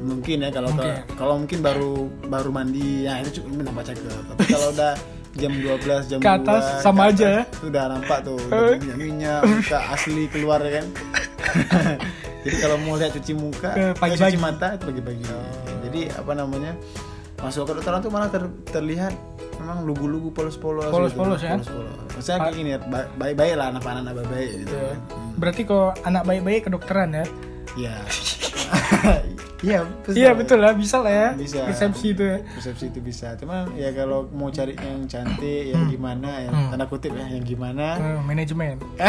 [0.00, 0.94] mungkin ya kalau Mungkin.
[1.14, 1.92] kalau mungkin baru
[2.26, 4.92] baru mandi ya itu cukup nampak cakep tapi kalau udah
[5.32, 7.42] jam 12 jam Ke atas 2, sama ke aja atas, ya?
[7.48, 8.74] itu udah nampak tuh Eh.
[8.76, 10.86] minyak minyak muka asli keluar ya kan
[12.42, 14.32] jadi kalau mau lihat cuci muka Eh, eh, pagi-pagi.
[14.32, 15.24] cuci mata itu pagi-pagi
[15.82, 16.72] jadi apa namanya
[17.38, 19.14] masuk ke kedokteran tuh malah ter- terlihat
[19.56, 21.54] memang lugu-lugu polos-polos Polos-polos ya?
[21.54, 24.82] polos-polos maksudnya kayak gini ya ba- baik-baik lah anak-anak baik-baik gitu Ya.
[24.84, 24.98] kan.
[25.10, 25.32] Hmm.
[25.36, 27.24] Berarti kalau anak baik-baik kedokteran ya.
[27.78, 27.96] Iya.
[29.60, 31.28] Iya, Iya betul lah, bisa lah ya.
[31.34, 31.60] Bisa.
[31.62, 32.40] Persepsi itu ya.
[32.40, 33.36] Persepsi itu bisa.
[33.36, 36.70] Cuman ya kalau mau cari yang cantik, yang gimana, yang Hmm.
[36.70, 38.80] tanda kutip ya, yang gimana, Eh, manajemen.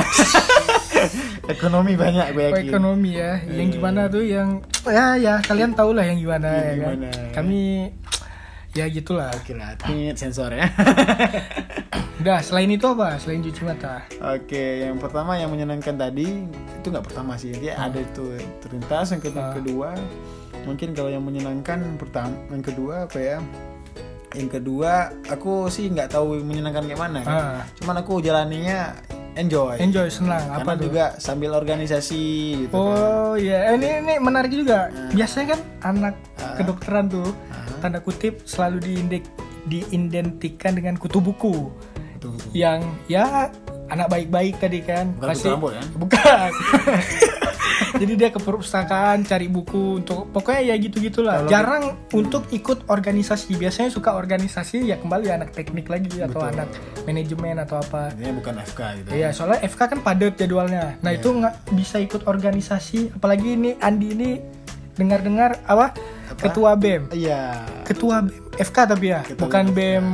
[1.47, 2.63] ekonomi banyak gue yakin.
[2.67, 3.39] ekonomi ya.
[3.47, 6.75] Yang gimana tuh yang ya ya kalian tahu lah yang gimana Yang ya kan.
[6.75, 7.09] gimana.
[7.31, 7.61] Kami
[8.71, 9.31] ya gitulah.
[9.33, 10.67] Oke lah, tingit sensor ya.
[12.21, 13.17] Udah, selain itu apa?
[13.17, 14.05] Selain cuci mata.
[14.21, 19.09] Oke, yang pertama yang menyenangkan tadi itu nggak pertama sih, dia ada itu terlintas.
[19.09, 19.89] Yang kedua, kedua,
[20.63, 23.37] mungkin kalau yang menyenangkan pertama, yang kedua apa ya?
[24.31, 24.91] Yang kedua,
[25.27, 27.19] aku sih nggak tahu menyenangkan kayak mana.
[27.21, 27.35] Kan?
[27.35, 27.61] Ah.
[27.75, 28.95] Cuman aku jalaninya
[29.31, 32.23] enjoy enjoy senang apa karena tuh juga sambil organisasi
[32.67, 32.79] gitu kan.
[32.79, 34.87] Oh iya, Eh, ini ini menarik juga.
[35.11, 36.55] Biasanya kan anak Ah.
[36.55, 37.31] kedokteran tuh
[37.79, 39.23] tanda kutip selalu diindek
[39.65, 41.69] diidentikan dengan kutu buku
[42.17, 42.33] Tuh.
[42.51, 43.49] yang ya
[43.91, 45.85] anak baik-baik tadi kan Bukan kutu rambut, kan?
[45.95, 46.49] bukan
[47.93, 52.87] jadi dia ke perpustakaan cari buku untuk pokoknya ya gitu gitulah Kalau- jarang untuk ikut
[52.87, 56.51] organisasi biasanya suka organisasi ya kembali anak teknik lagi atau Betul.
[56.55, 56.69] anak
[57.03, 60.95] manajemen atau apa Artinya bukan FK gitu Iya, soalnya FK kan padat jadwalnya.
[60.97, 61.19] Nah, Iya.
[61.19, 64.31] itu nggak bisa ikut organisasi, apalagi ini Andi ini
[64.93, 65.91] dengar-dengar apa?
[66.31, 66.41] Apa?
[66.41, 67.11] Ketua BEM.
[67.11, 69.75] iya Ketua BEM FK tapi ya, Ketua bukan BEM.
[69.75, 70.07] BEM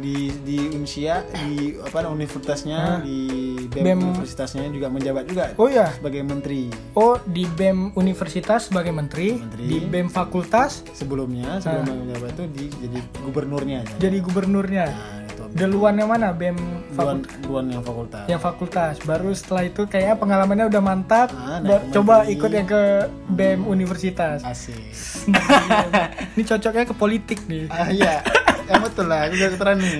[0.00, 2.98] di di Unsia di apa universitasnya Hah?
[3.00, 3.20] di
[3.68, 3.98] BEM, BEM.
[4.10, 5.92] universitasnya juga menjabat juga Oh iya.
[5.92, 9.62] sebagai menteri Oh, di BEM universitas sebagai menteri, Menteri.
[9.62, 13.94] di BEM fakultas sebelumnya sebelum menjabat itu di jadi gubernurnya aja.
[13.98, 14.86] jadi gubernurnya.
[14.88, 15.18] nah
[15.50, 16.54] Deluannya mana BEM
[16.92, 17.34] fakultas?
[17.66, 18.94] yang fakultas Yang fakultas.
[19.02, 21.28] Baru setelah itu kayaknya pengalamannya udah mantap.
[21.32, 22.34] Ah, Ba- nah, coba menteri.
[22.36, 22.82] ikut yang ke
[23.28, 24.38] BEM universitas.
[24.40, 24.78] asik
[26.34, 27.66] Ini cocoknya ke politik nih.
[27.66, 28.22] ah iya
[28.70, 29.92] ya betul lah aku udah keteran nih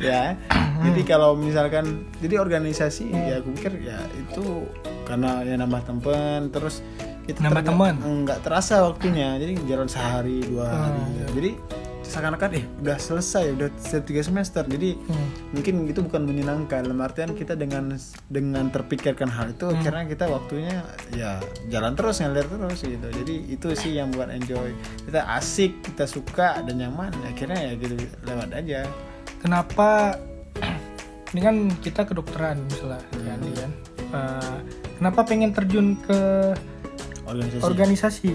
[0.08, 0.22] ya
[0.80, 4.64] jadi kalau misalkan jadi organisasi ya aku pikir ya itu
[5.04, 6.80] karena ya nambah teman terus
[7.28, 7.94] kita Nambah teman.
[8.00, 11.26] nggak terasa waktunya jadi jalan sehari dua hari iya.
[11.36, 11.50] jadi
[12.10, 14.60] seakan-akan eh udah selesai udah se- tiga semester.
[14.62, 15.28] Jadi Hmm.
[15.52, 16.82] mungkin itu bukan menyenangkan.
[16.82, 17.94] Dalam artian kita dengan
[18.26, 19.78] dengan terpikirkan hal itu Hmm.
[19.80, 23.06] karena kita waktunya ya jalan terus ngalir terus gitu.
[23.06, 24.74] Jadi itu sih yang buat enjoy.
[25.06, 27.94] Kita asik kita suka dan nyaman akhirnya ya gitu
[28.24, 28.90] lewat aja.
[29.38, 30.18] Kenapa
[31.30, 33.40] ini kan kita kedokteran misalnya ya, Hmm.
[33.40, 33.70] ini kan?
[34.10, 34.56] Eh,
[34.98, 36.18] kenapa pengen terjun ke
[37.22, 37.62] organisasi?
[37.62, 38.30] organisasi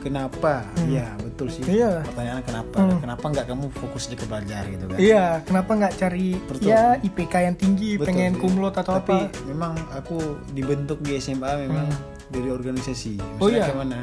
[0.00, 2.00] kenapa iya betul sih Iya.
[2.02, 2.98] pertanyaan kenapa Hmm.
[2.98, 6.66] kenapa nggak kamu fokus ke belajar gitu kan iya kenapa nggak cari Betul.
[6.66, 8.40] ya IPK yang tinggi Betul pengen sih.
[8.40, 10.18] kumlot atau Tapi apa memang aku
[10.50, 11.86] dibentuk di SMA memang
[12.26, 13.18] dari organisasi.
[13.36, 13.70] Oh, Maksudnya iya?
[13.70, 13.98] gimana?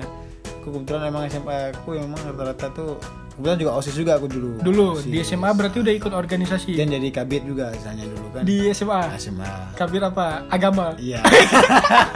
[0.59, 2.91] Aku kebetulan memang SMA aku memang rata-rata tuh
[3.37, 4.49] kebetulan juga OSIS juga aku dulu.
[4.59, 5.05] dulu OSIS.
[5.05, 8.41] di SMA berarti udah ikut organisasi dan jadi kabit juga misalnya dulu kan.
[8.41, 9.51] di SMA SMA.
[9.73, 11.21] kabir apa agama Iya.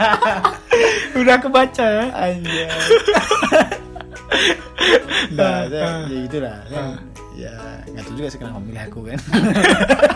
[1.20, 2.66] udah kebaca ya Anjay.
[5.32, 6.02] nah, Ah, saya, ah.
[6.04, 6.56] ya itulah.
[6.66, 6.84] Kan,
[7.32, 7.52] ya
[7.86, 9.18] nggak tahu juga sih kenapa memilih aku kan.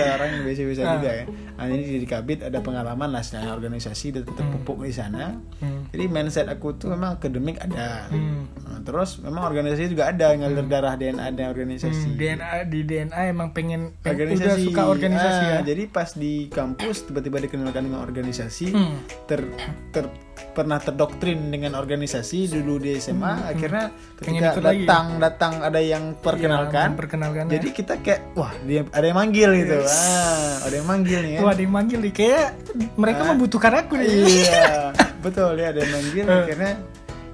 [0.00, 0.92] Kita orang yang biasa-biasa Ah.
[0.96, 1.26] juga kan.
[1.52, 5.36] Nah, ini jadi kabit ada pengalaman lah secara organisasi dan terpupuk di sana.
[5.58, 5.84] Hmm.
[5.88, 8.08] Jadi mindset aku tuh memang akademik ada.
[8.08, 8.48] Hmm.
[8.60, 12.06] Nah, terus memang organisasi juga ada ngalir darah DNA ada organisasi.
[12.06, 14.42] Hmm, DNA di DNA emang pengen, pengen Organisasi.
[14.42, 18.96] udah suka organisasi Ah, ya Jadi pas di kampus tiba-tiba dikenalkan dengan organisasi, Hmm.
[19.24, 19.44] ter,
[19.90, 20.08] ter
[20.50, 24.78] pernah terdoktrin dengan organisasi dulu di SMA, akhirnya Hmm, Pengen ketika ikut lagi.
[24.82, 29.78] datang datang ada yang perkenalkan, perkenalkan jadi kita kayak wah dia ada yang manggil gitu,
[29.80, 31.40] ah ada yang manggil nih kan.
[31.40, 32.46] Wah, ada yang manggil nih kayak
[32.94, 33.28] mereka Ah.
[33.30, 34.08] membutuhkan aku nih.
[34.08, 34.68] iya
[35.24, 36.36] betul ya ada yang manggil Eh.
[36.38, 36.72] akhirnya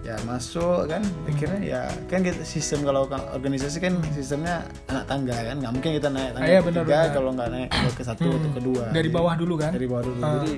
[0.07, 5.35] ya masuk kan akhirnya ya kan kita sistem kalau ka- organisasi kan sistemnya anak tangga
[5.35, 8.39] kan nggak mungkin kita naik tangga Ah, iya, kalau nggak naik ke satu Hmm.
[8.39, 9.71] atau kedua Dari Jadi- bawah dulu kan?
[9.75, 10.31] dari bawah dulu Ah.
[10.39, 10.53] jadi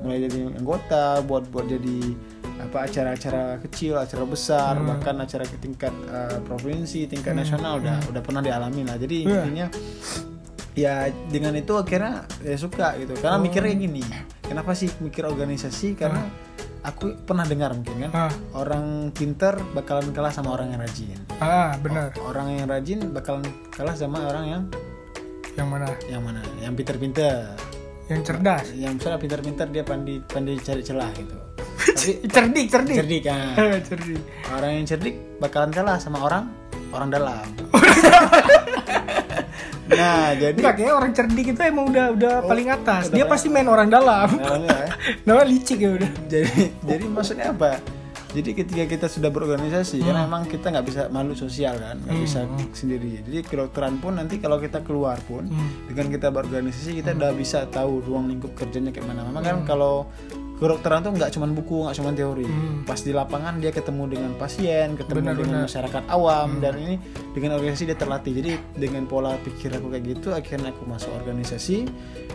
[0.00, 1.96] mulai jadi anggota buat buat jadi
[2.56, 4.88] apa acara-acara kecil acara besar Hmm.
[4.88, 9.40] bahkan acara ke tingkat uh, provinsi tingkat nasional udah udah pernah dialami lah jadi Iya.
[9.44, 9.66] intinya
[10.74, 13.42] ya dengan itu akhirnya ya suka gitu karena Oh.
[13.42, 14.02] mikirnya gini
[14.40, 16.26] kenapa sih mikir organisasi karena
[16.82, 21.78] aku pernah dengar mungkin kan Ah, orang pinter bakalan kalah sama orang yang rajin ah
[21.78, 22.10] benar.
[22.20, 24.62] orang yang rajin bakalan kalah sama orang yang
[25.54, 25.86] Yang mana?
[26.04, 27.54] yang mana yang pinter-pinter
[28.04, 28.66] Yang cerdas.
[28.74, 31.38] yang misalnya pinter-pinter dia pandai pandai cari celah gitu
[31.94, 32.96] tapi cerdik, cerdik.
[32.98, 33.54] cerdik kan
[33.88, 34.18] cerdik.
[34.50, 36.50] orang yang cerdik bakalan kalah sama orang
[36.90, 37.46] orang dalam
[39.94, 43.08] nah jadi Enggak kayak orang cerdik itu emang udah udah Oh, paling atas.
[43.08, 44.28] Dia pasti main orang dalam.
[44.34, 44.88] Dalamnya ya.
[45.26, 46.10] Namanya licik ya udah.
[46.26, 46.52] jadi
[46.82, 47.78] jadi maksudnya apa
[48.34, 50.06] jadi ketika kita sudah berorganisasi Hmm.
[50.06, 52.42] karena memang kita nggak bisa malu sosial kan nggak bisa
[52.72, 55.70] sendiri jadi kedokteran pun nanti kalau kita keluar pun Hmm.
[55.86, 60.10] dengan kita berorganisasi kita udah bisa tahu ruang lingkup kerjanya kayak mana memang kan kalau
[60.54, 62.82] kedokteran tuh nggak cuma buku nggak cuma teori Hmm.
[62.82, 65.54] pas di lapangan dia ketemu dengan pasien ketemu Benar, dengan benar.
[65.56, 65.66] Hmm.
[65.66, 66.94] masyarakat awam dan ini
[67.30, 71.86] dengan organisasi dia terlatih jadi dengan pola pikir aku kayak gitu akhirnya aku masuk organisasi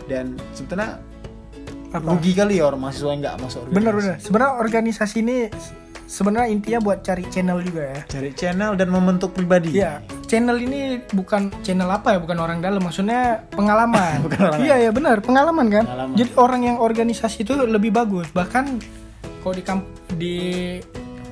[0.06, 1.00] dan sebetulnya
[1.90, 2.06] Apa?
[2.06, 4.14] rugi kali ya orang mahasiswa yang nggak masuk organisasi Bener bener.
[4.20, 5.36] Sebenarnya organisasi ini
[6.10, 8.00] sebenarnya intinya buat cari channel juga ya.
[8.04, 12.82] cari channel dan membentuk pribadi Iya, channel ini bukan channel apa ya, bukan orang dalam,
[12.82, 14.26] maksudnya pengalaman.
[14.58, 15.84] Iya ya benar, pengalaman kan.
[15.86, 16.14] Pengalaman.
[16.18, 18.26] Jadi orang yang organisasi itu lebih bagus.
[18.30, 18.64] Bahkan
[19.40, 20.36] kalau di kamp di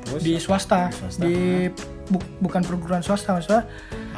[0.09, 1.35] Kampus, di swasta, Di swasta, di
[2.09, 3.69] bu- bukan perguruan swasta maksudnya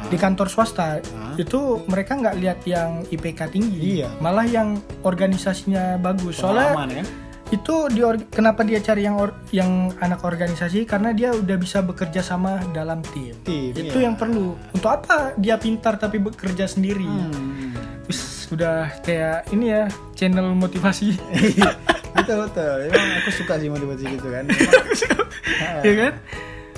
[0.07, 1.03] di kantor swasta
[1.35, 4.07] itu mereka nggak lihat yang IPK tinggi Iya.
[4.17, 7.07] malah yang organisasinya bagus soalnya Pengalaman, kan?
[7.51, 7.99] Itu di
[8.31, 10.87] kenapa dia cari yang or- yang anak organisasi?
[10.87, 13.35] Karena dia udah bisa bekerja sama dalam tim.
[13.43, 14.07] Tim, itu iya.
[14.07, 14.55] yang perlu.
[14.71, 17.03] Untuk apa dia pintar tapi bekerja sendiri?
[17.03, 17.75] Hmm.
[18.07, 19.83] Wis, udah kayak ini ya
[20.15, 21.15] channel motivasi.
[22.11, 22.91] Betul betul.
[22.91, 24.43] Emang aku suka sih motivasi gitu kan.
[24.45, 26.13] Memang- ya kan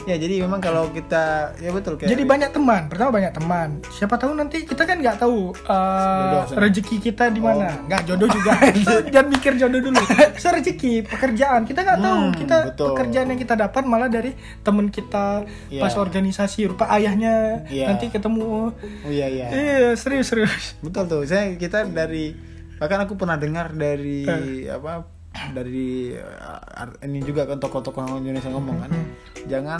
[0.03, 3.69] ya jadi memang kalau kita ya betul kayak jadi banyak teman pertama banyak teman.
[3.89, 7.71] Siapa tahu nanti kita kan nggak tahu uh, Jodoh, rezeki kita di mana.
[7.71, 7.87] Oh.
[7.87, 8.51] nggak jodoh juga.
[9.13, 10.01] Jangan mikir jodoh dulu.
[10.33, 11.63] So, rezeki pekerjaan.
[11.63, 12.19] Kita nggak tahu.
[12.19, 12.87] Hmm, kita betul.
[12.91, 15.79] pekerjaan yang kita dapat malah dari temen kita Iya.
[15.79, 17.63] pas organisasi rupa ayahnya.
[17.65, 17.87] Iya.
[17.89, 18.73] nanti ketemu.
[18.75, 19.47] Oh iya iya.
[19.49, 20.75] Iya serius serius.
[20.81, 21.21] Betul tuh.
[21.23, 22.35] Saya kita dari
[22.75, 24.67] bahkan aku pernah dengar dari Eh.
[24.67, 25.07] apa
[25.51, 28.91] dari uh, ini juga kan tokoh-tokoh Indonesia ngomong kan.
[29.43, 29.79] Jangan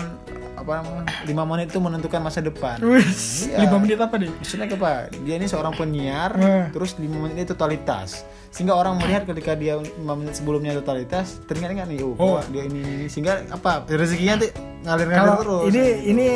[0.60, 0.84] apa
[1.24, 2.84] lima menit itu menentukan masa depan.
[2.84, 3.64] Iya.
[3.68, 5.08] lima menit apa nih maksudnya apa?
[5.24, 6.36] Dia ini seorang penyiar
[6.76, 12.06] terus lima menit itu totalitas sehingga orang melihat ketika dia menit sebelumnya totalitas teringat-ingat nih
[12.06, 12.38] oh, Oh.
[12.54, 13.06] dia ini, ini.
[13.10, 14.54] Sehingga apa rezekinya tuh
[14.86, 15.64] ngalir-ngalir kalau terus.
[15.74, 16.28] ini ini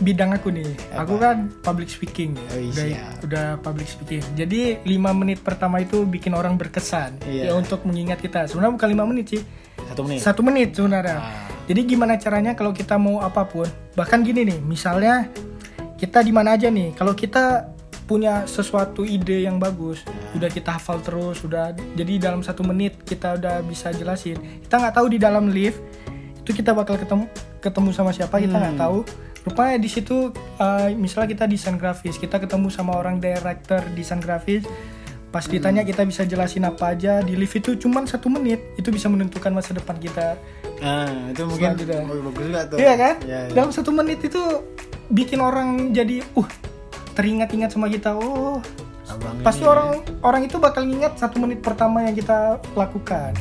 [0.00, 0.72] bidang aku nih.
[0.96, 1.04] Apa?
[1.04, 2.32] aku kan public speaking.
[2.48, 2.72] Oh, iya.
[2.72, 2.88] udah
[3.28, 4.24] udah public speaking.
[4.32, 7.20] Jadi lima menit pertama itu bikin orang berkesan.
[7.28, 7.52] Iya.
[7.52, 8.48] ya untuk mengingat kita.
[8.48, 9.42] Sebenarnya bukan lima menit sih.
[9.92, 10.20] Satu menit.
[10.24, 11.20] Satu menit sebenarnya.
[11.20, 11.44] Ah.
[11.68, 13.68] jadi gimana caranya kalau kita mau apa pun?
[13.92, 15.28] Bahkan gini nih misalnya
[16.00, 16.96] kita di mana aja nih.
[16.96, 17.75] Kalau kita
[18.06, 20.06] punya sesuatu ide yang bagus
[20.38, 24.38] udah kita hafal terus udah jadi dalam satu menit kita udah bisa jelasin.
[24.62, 25.82] Kita nggak tahu di dalam lift
[26.46, 27.26] itu kita bakal ketemu
[27.58, 29.02] ketemu sama siapa kita nggak tahu.
[29.46, 34.66] Rupanya di situ uh, misalnya kita desain grafis kita ketemu sama orang director desain grafis
[35.30, 39.10] pas ditanya kita bisa jelasin apa aja di lift itu cuman satu menit itu bisa
[39.10, 40.38] menentukan masa depan kita.
[40.78, 42.78] Nah itu mungkin bagus juga tuh.
[42.78, 43.14] Iya kan?
[43.26, 43.52] Iya, iya.
[43.52, 44.40] Dalam satu menit itu
[45.10, 46.48] bikin orang jadi uh
[47.16, 48.12] teringat-ingat sama kita.
[48.12, 48.60] Oh,
[49.06, 49.88] Abang pasti ini- orang
[50.20, 53.32] orang itu bakal ingat satu menit pertama yang kita lakukan.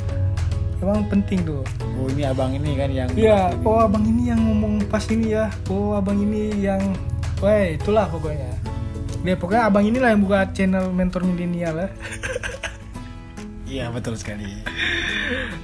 [0.80, 1.64] Emang penting tuh.
[1.96, 5.48] oh ini abang ini kan yang Iya, oh abang ini yang ngomong pas ini ya.
[5.68, 6.80] Oh abang ini yang,
[7.40, 8.52] wah itulah pokoknya.
[9.24, 11.90] Dia pokoknya abang inilah yang buka channel mentor milenial ya.
[13.66, 14.62] iya betul sekali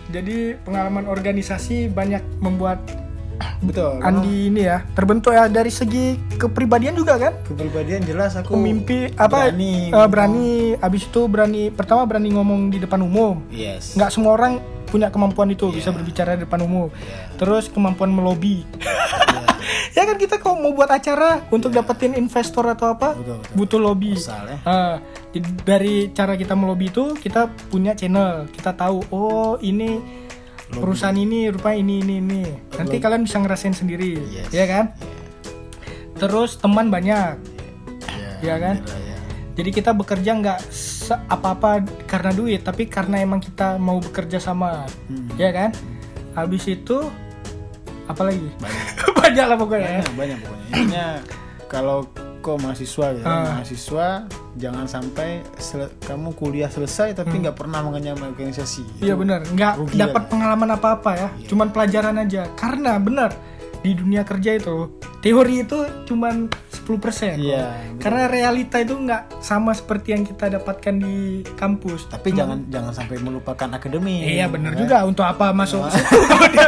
[0.09, 2.81] Jadi pengalaman organisasi banyak membuat
[3.59, 3.99] betul.
[3.99, 7.33] Andi ini ya terbentuk ya dari segi kepribadian juga kan.
[7.45, 12.77] kepribadian jelas aku pemimpi apa berani eh, berani abis itu berani pertama berani ngomong di
[12.79, 13.41] depan umum.
[13.49, 13.93] Yes.
[13.97, 14.59] Nggak semua orang
[14.91, 15.75] punya kemampuan itu Iya.
[15.79, 16.91] bisa berbicara di depan umum.
[17.39, 18.63] Terus kemampuan melobi.
[19.91, 23.13] Ya kan kita kalau mau buat acara untuk dapetin investor atau apa?
[23.13, 23.53] Betul, betul.
[23.55, 24.11] butuh lobby.
[24.17, 24.57] Asal ya.
[24.63, 24.95] Ah,
[25.63, 28.49] dari cara kita melobi itu kita punya channel.
[28.49, 29.99] Kita tahu oh ini
[30.73, 31.47] perusahaan ini.
[31.47, 32.43] rupanya ini ini ini.
[32.73, 34.49] Nanti kalian bisa ngerasain sendiri Yes.
[34.49, 34.95] ya kan?
[36.15, 37.33] Terus teman banyak
[38.05, 39.17] Iya, ya kan ya.
[39.53, 40.59] jadi kita bekerja nggak
[41.27, 45.27] apa-apa karena duit tapi karena emang kita mau bekerja sama Hmm.
[45.35, 45.73] ya kan?
[46.31, 47.03] Habis itu
[48.05, 48.47] apa lagi?
[48.57, 48.85] Banyak.
[49.21, 49.85] Banyak lah pokoknya.
[49.87, 50.01] Ya.
[50.01, 50.65] banyak, banyak pokoknya.
[50.67, 51.05] Intinya
[51.67, 51.99] kalau
[52.41, 53.43] kau mahasiswa ya Ah.
[53.53, 54.07] mahasiswa
[54.53, 55.45] jangan sampai
[56.01, 59.01] kamu kuliah selesai tapi nggak pernah mengenyam organisasi Hmm.
[59.01, 62.49] Iya benar, nggak dapat pengalaman apa-apa ya, cuman pelajaran aja.
[62.53, 63.31] Karena benar
[63.81, 67.37] di dunia kerja itu teori itu cuman 10%.
[67.37, 71.17] Iya, Karena realita itu nggak sama seperti yang kita dapatkan di
[71.51, 72.05] kampus.
[72.07, 74.79] tapi jangan jangan sampai melupakan akademi Iya benar ya.
[74.79, 75.81] juga untuk apa masuk
[76.29, 76.67] kalau dia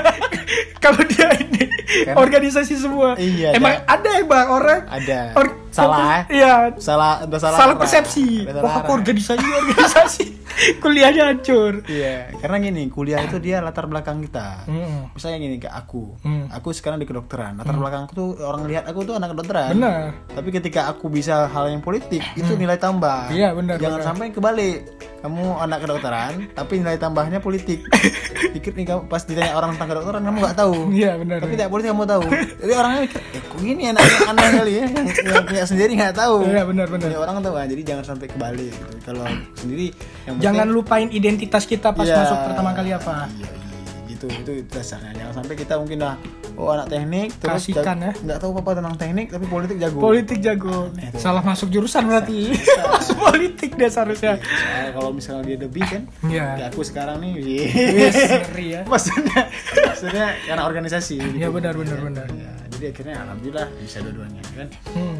[0.79, 1.63] kalau dia ini
[2.03, 3.13] Kan- organisasi semua.
[3.15, 8.41] Iya, Emang ada ya bang orang ada or- salah Iya, salah salah salah persepsi.
[8.43, 8.97] Salah Wah, aku arah.
[8.99, 10.25] organisasi organisasi
[10.83, 11.81] kuliahnya hancur.
[11.83, 15.09] iya karena gini kuliah itu dia latar belakang kita Hmm.
[15.09, 16.45] misalnya gini kayak aku Hmm.
[16.49, 20.15] aku sekarang di kedokteran latar belakang aku tuh orang lihat aku tuh anak kedokteran Benar.
[20.29, 23.35] tapi ketika aku bisa hal yang politik itu nilai tambah Hmm.
[23.35, 24.07] Iya, benar, jangan benar.
[24.09, 24.77] sampai kebalik
[25.19, 27.83] kamu anak kedokteran tapi nilai tambahnya politik
[28.53, 31.37] dikit nih kamu pas ditanya orang tentang kedokteran kamu nggak tahu Iya benar.
[31.39, 32.23] tapi tidak politik kamu tahu
[32.61, 36.15] jadi orangnya mikir eh kok gini anaknya aneh kali ya yang, yang punya sendiri nggak
[36.15, 37.07] tahu Iya benar benar.
[37.07, 39.87] punya orang tahu ah, jadi jangan sampai kebalik gitu kalau sendiri
[40.23, 42.15] yang Jangan penting- lupain identitas kita pas Iya.
[42.17, 43.27] masuk pertama kali apa.
[43.29, 43.61] Iya, iya,
[44.09, 46.15] gitu itu dasarnya jangan sampai kita mungkin dah
[46.53, 48.11] oh anak teknik terus Kasihkan ya.
[48.15, 50.77] nggak tahu apa tentang teknik tapi politik jago Politik jago.
[50.89, 51.09] Aneh.
[51.15, 52.53] Salah masuk jurusan berarti.
[52.93, 54.37] masuk politik dia seharusnya.
[54.37, 56.45] Soalnya kalau misalnya dia lebih kan Iya.
[56.55, 58.81] kayak aku sekarang nih Wis, ngeri ya.
[58.91, 59.41] maksudnya
[59.81, 62.27] maksudnya karena organisasi Iya benar benar benar.
[62.29, 65.17] Ya, jadi akhirnya alhamdulillah bisa dua-duanya kan Hmm.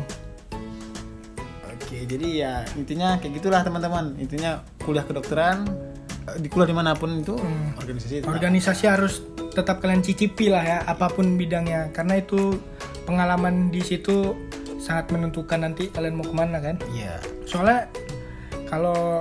[1.65, 5.65] oke jadi ya intinya kayak gitulah teman-teman intinya kuliah kedokteran
[6.34, 7.76] di kuliah di mana pun itu Hmm.
[7.76, 9.13] organisasi tetap- Organisasi harus
[9.49, 12.57] tetap kalian cicipi lah ya apa pun bidangnya karena itu
[13.03, 14.34] pengalaman di situ
[14.78, 17.19] sangat menentukan nanti kalian mau ke mana kan Iya.
[17.43, 17.88] soalnya
[18.65, 19.19] kalau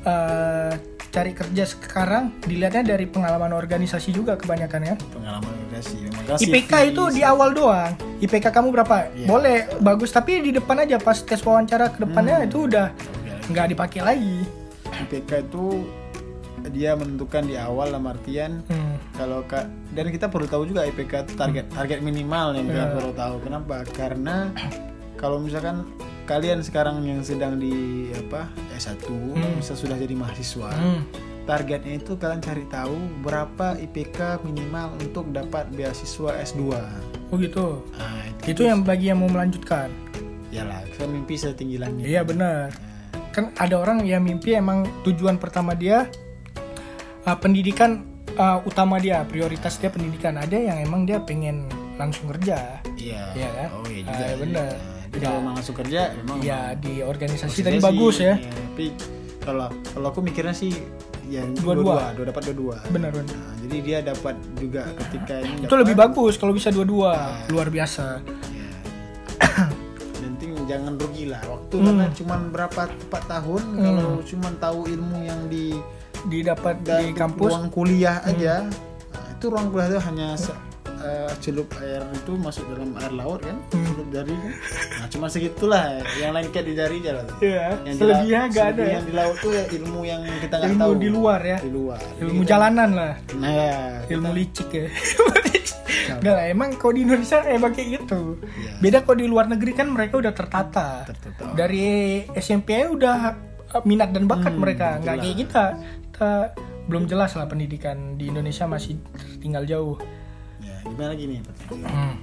[0.00, 0.72] eh,
[1.08, 5.96] cari kerja sekarang dilihatnya dari pengalaman organisasi juga kebanyakan kan Pengalaman organisasi.
[6.06, 6.46] Makasih.
[6.46, 9.26] IPK itu di awal doang IPK kamu berapa Iya.
[9.26, 12.46] boleh bagus tapi di depan aja pas tes wawancara ke depannya Hmm.
[12.46, 12.86] itu udah
[13.48, 14.38] nggak dipakai lagi
[15.00, 15.64] IPK itu
[16.68, 18.96] dia menentukan di awal dalam artian Hmm.
[19.12, 22.94] kalau kak dan kita perlu tahu juga IPK itu target target minimal yang kita Iya.
[22.94, 23.34] perlu tahu.
[23.40, 23.76] Kenapa?
[23.88, 24.36] Karena
[25.14, 25.88] kalau misalkan
[26.24, 27.72] kalian sekarang yang sedang di
[28.12, 29.00] apa S1
[29.56, 31.02] bisa sudah jadi mahasiswa Hmm.
[31.42, 36.60] targetnya itu kalian cari tahu berapa IPK minimal untuk dapat beasiswa S2
[37.26, 37.80] oh gitu?
[37.94, 39.88] Nah itu yang bagi yang mau melanjutkan?
[40.48, 42.04] Ya lah kita mimpi setinggi langit.
[42.04, 42.72] Iya benar.
[42.72, 42.88] Nah,
[43.30, 46.08] kan ada orang yang mimpi emang tujuan pertama dia
[47.28, 48.02] uh, pendidikan
[48.34, 53.48] uh, utama dia prioritas dia pendidikan ada yang emang dia pengen langsung kerja iya Iya
[53.52, 53.68] kan?
[53.74, 54.40] oh iya juga iya sih.
[54.40, 54.70] benar.
[54.70, 58.50] Nah, jadi kalau memang langsung kerja memang ya di organisasi tadi sih, bagus ya iya,
[58.52, 58.86] tapi
[59.40, 60.72] kalau kalau aku mikirnya sih
[61.26, 62.12] ya Dua-dua.
[62.12, 62.76] dua dapat dua-dua.
[62.88, 66.68] benar benar Nah, jadi dia dapat juga ketika ini itu dapat, lebih bagus kalau bisa
[66.68, 67.12] dua-dua
[67.48, 68.68] luar biasa ya.
[70.18, 70.32] Dan
[70.66, 71.86] jangan rugi lah waktu Hmm.
[71.86, 75.72] karena cuman berapa tepat tahun kalau cuman tahu ilmu yang di
[76.24, 77.48] didapat di dan kampus?
[77.48, 78.66] ruang kuliah aja.
[78.66, 80.28] Nah, itu ruang kuliah itu hanya
[80.98, 83.54] eh, celup air itu masuk dalam air laut kan?
[83.70, 83.86] Hmm.
[83.88, 84.52] celup jari kan?
[84.98, 85.84] Nah cuma segitulah
[86.16, 87.24] yang lain kayak di jari aja lah.
[87.38, 88.92] Iya, yang di selebihnya nggak ada ya.
[88.98, 90.92] yang di laut tuh ya ilmu yang kita nggak ilmu tahu.
[90.96, 91.58] di luar ya.
[91.62, 92.00] Di luar.
[92.18, 93.12] Ilmu Jadi jalanan lah.
[93.22, 93.72] Kita- nah ya
[94.10, 94.86] ilmu licik ya.
[96.08, 98.40] Enggak lah, emang kalau di Indonesia emang kayak gitu.
[98.42, 98.72] Iya.
[98.80, 101.04] beda kalau di luar negeri kan mereka udah tertata.
[101.06, 101.52] Tertata.
[101.54, 101.86] dari
[102.34, 103.16] SMP udah
[103.70, 104.98] uh, minat dan bakat Hmm, mereka.
[104.98, 105.64] Nggak kayak kita
[106.18, 106.50] kita
[106.90, 108.98] belum jelas lah pendidikan di Indonesia masih
[109.38, 109.94] tinggal jauh.
[110.58, 112.16] Ya gimana lagi nih pertanyaan hmm.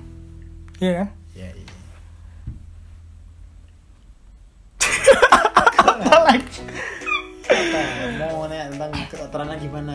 [0.84, 1.08] iya kan?
[1.32, 1.76] Ya iya.
[5.96, 6.60] Apa lagi.
[7.48, 9.94] Apa mau nanya tentang kedokterannya gimana?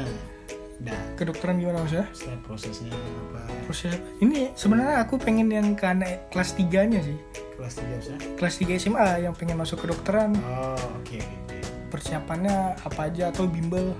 [0.80, 1.02] Nah.
[1.20, 3.52] Kedokteran gimana maksudnya setelah prosesnya apa?
[3.68, 7.20] Proses ini sebenarnya aku pengen yang ke anak kelas 3 nya sih.
[7.60, 10.32] Kelas tiga bisa kelas 3 SMA yang pengen masuk kedokteran.
[10.40, 11.49] Oh oke oke
[11.90, 13.92] persiapannya apa aja atau bimbel?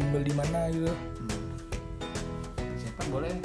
[0.00, 0.92] Bimbel di mana gitu?
[2.80, 3.00] Siapa?
[3.12, 3.36] Boleh.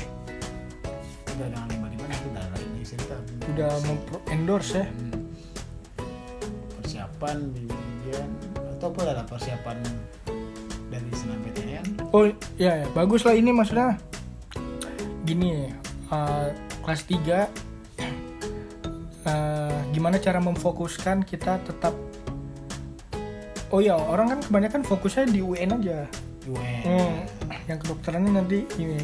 [1.36, 3.16] Udah dengan lima lima itu udah nih cerita.
[3.52, 4.86] Udah mempro endorse ya?
[4.88, 5.12] Hmm.
[6.80, 8.30] persiapan bimbingan
[8.78, 9.78] atau apa lah persiapan
[10.92, 13.98] dari senam PTN oh ya, ya bagus lah ini maksudnya.
[15.26, 15.74] Gini
[16.14, 16.54] uh,
[16.86, 17.48] kelas 3
[19.26, 21.96] uh, gimana cara memfokuskan kita tetap
[23.74, 26.06] oh ya orang kan kebanyakan fokusnya di UN aja.
[26.46, 27.18] UN hmm,
[27.66, 29.02] yang kedokterannya nanti ini.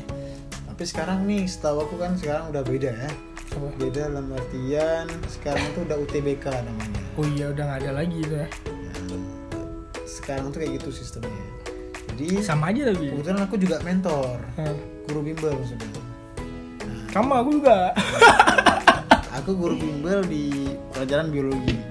[0.69, 3.11] Tapi sekarang nih setahu aku kan sekarang udah beda ya.
[3.49, 3.65] Apa?
[3.81, 7.01] beda dalam artian sekarang itu udah UTBK namanya.
[7.17, 8.47] Oh iya udah nggak ada lagi itu ya.
[8.69, 9.25] Nah,
[10.05, 11.43] sekarang tuh kayak gitu sistemnya.
[12.13, 14.37] Jadi sama aja tapi kebetulan aku juga mentor.
[14.53, 14.77] Hmm.
[15.09, 15.89] guru bimbel maksudnya.
[17.09, 17.89] Sama aku juga.
[19.41, 21.73] aku guru bimbel di pelajaran biologi.
[21.73, 21.88] hmm.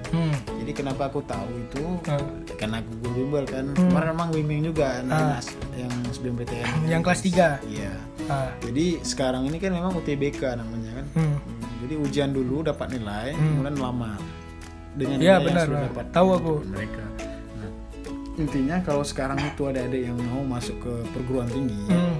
[0.69, 2.45] Jadi kenapa aku tahu itu Hmm.
[2.53, 5.41] karena aku bimbel kan kemarin emang bimbing juga anak
[5.73, 6.77] yang sebelum PTN Ah.
[6.85, 7.89] yang kelas 3 iya
[8.29, 8.53] ah.
[8.61, 11.35] jadi sekarang ini kan memang UTBK namanya kan hmm.
[11.41, 13.41] Hmm, jadi ujian dulu dapat nilai Hmm.
[13.57, 14.13] kemudian lama
[14.91, 15.89] dengan yang benar, benar.
[15.89, 16.53] dapat Tahu aku.
[16.67, 17.01] mereka
[17.55, 17.69] nah,
[18.37, 22.13] intinya kalau sekarang itu ada adik yang mau masuk ke perguruan tinggi Hmm.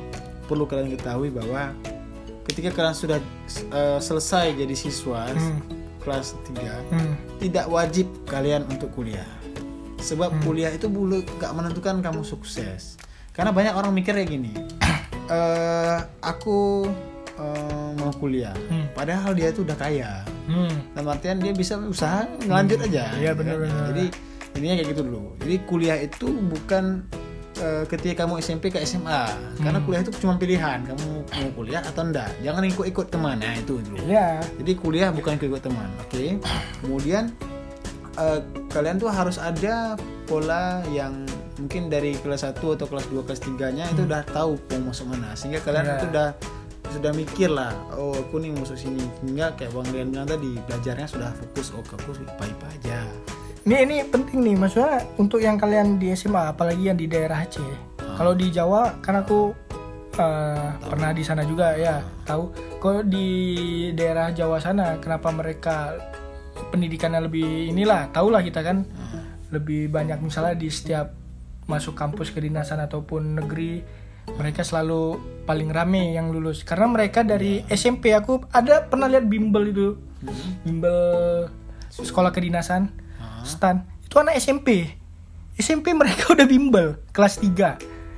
[0.49, 1.69] perlu kalian ketahui bahwa
[2.49, 3.21] ketika kalian sudah
[3.69, 5.61] eh, selesai jadi siswa Hmm.
[5.99, 7.13] kelas 3 Hmm.
[7.39, 9.25] Tidak wajib kalian untuk kuliah
[9.97, 12.95] sebab kuliah itu bulu gak menentukan kamu sukses
[13.31, 14.51] karena banyak orang mikir kayak gini
[15.29, 16.87] eh aku
[17.33, 18.87] eh, mau kuliah Hmm.
[18.91, 20.71] padahal dia itu udah kaya Hmm.
[20.91, 23.37] dalam artian dia bisa usaha ngelanjut aja Iya, gitu kan.
[23.37, 23.85] benar-benar.
[23.89, 24.05] jadi
[24.49, 26.83] intinya kayak gitu dulu jadi kuliah itu bukan
[27.59, 29.85] eh, ketika kamu SMP ke SMA karena Hmm.
[29.85, 33.99] kuliah itu cuma pilihan kamu mau kuliah atau enggak jangan ikut-ikut teman nah itu dulu
[34.05, 36.23] ya jadi kuliah bukan ikut teman, oke?
[36.79, 37.35] Kemudian
[38.15, 41.23] eh, kalian tuh harus ada pola yang
[41.55, 45.33] mungkin dari kelas 1 atau kelas 2 kelas 3-nya itu udah tahu mau masuk mana.
[45.33, 45.95] Sehingga kalian Ya.
[45.95, 46.29] itu udah
[46.89, 49.03] sudah mikir lah, oh aku nih masuk sini.
[49.19, 52.99] Sehingga kayak Bang Rian bilang tadi, belajarnya sudah fokus, oh aku IPA-IPA aja.
[53.67, 57.63] Ini ini penting nih maksudnya untuk yang kalian di SMA apalagi yang di daerah Aceh.
[57.99, 59.51] Kalau di Jawa kan aku
[60.15, 62.51] eh, pernah di sana juga ya tahu.
[62.79, 63.27] Kalau di
[63.91, 65.91] daerah Jawa sana kenapa mereka
[66.71, 68.87] pendidikannya lebih inilah tahulah kita kan.
[69.49, 71.11] Lebih banyak misalnya di setiap
[71.67, 73.81] masuk kampus kedinasan ataupun negeri
[74.37, 76.61] mereka selalu paling rame yang lulus.
[76.63, 79.87] Karena mereka dari SMP aku ada pernah lihat bimbel itu?
[80.63, 80.99] Bimbel
[81.89, 83.08] sekolah kedinasan
[83.43, 83.75] stan.
[84.01, 84.89] Itu anak SMP
[85.55, 87.51] SMP mereka udah bimbel kelas 3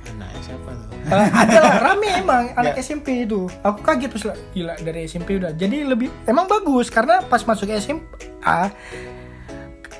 [0.04, 0.88] anaknya siapa tuh?
[1.04, 2.82] Uh, ada lah rame emang anak Ya.
[2.84, 3.46] SMP itu.
[3.60, 5.50] Aku kaget pas lah, gila dari SMP udah.
[5.52, 8.58] Jadi lebih emang bagus karena pas masuk SMA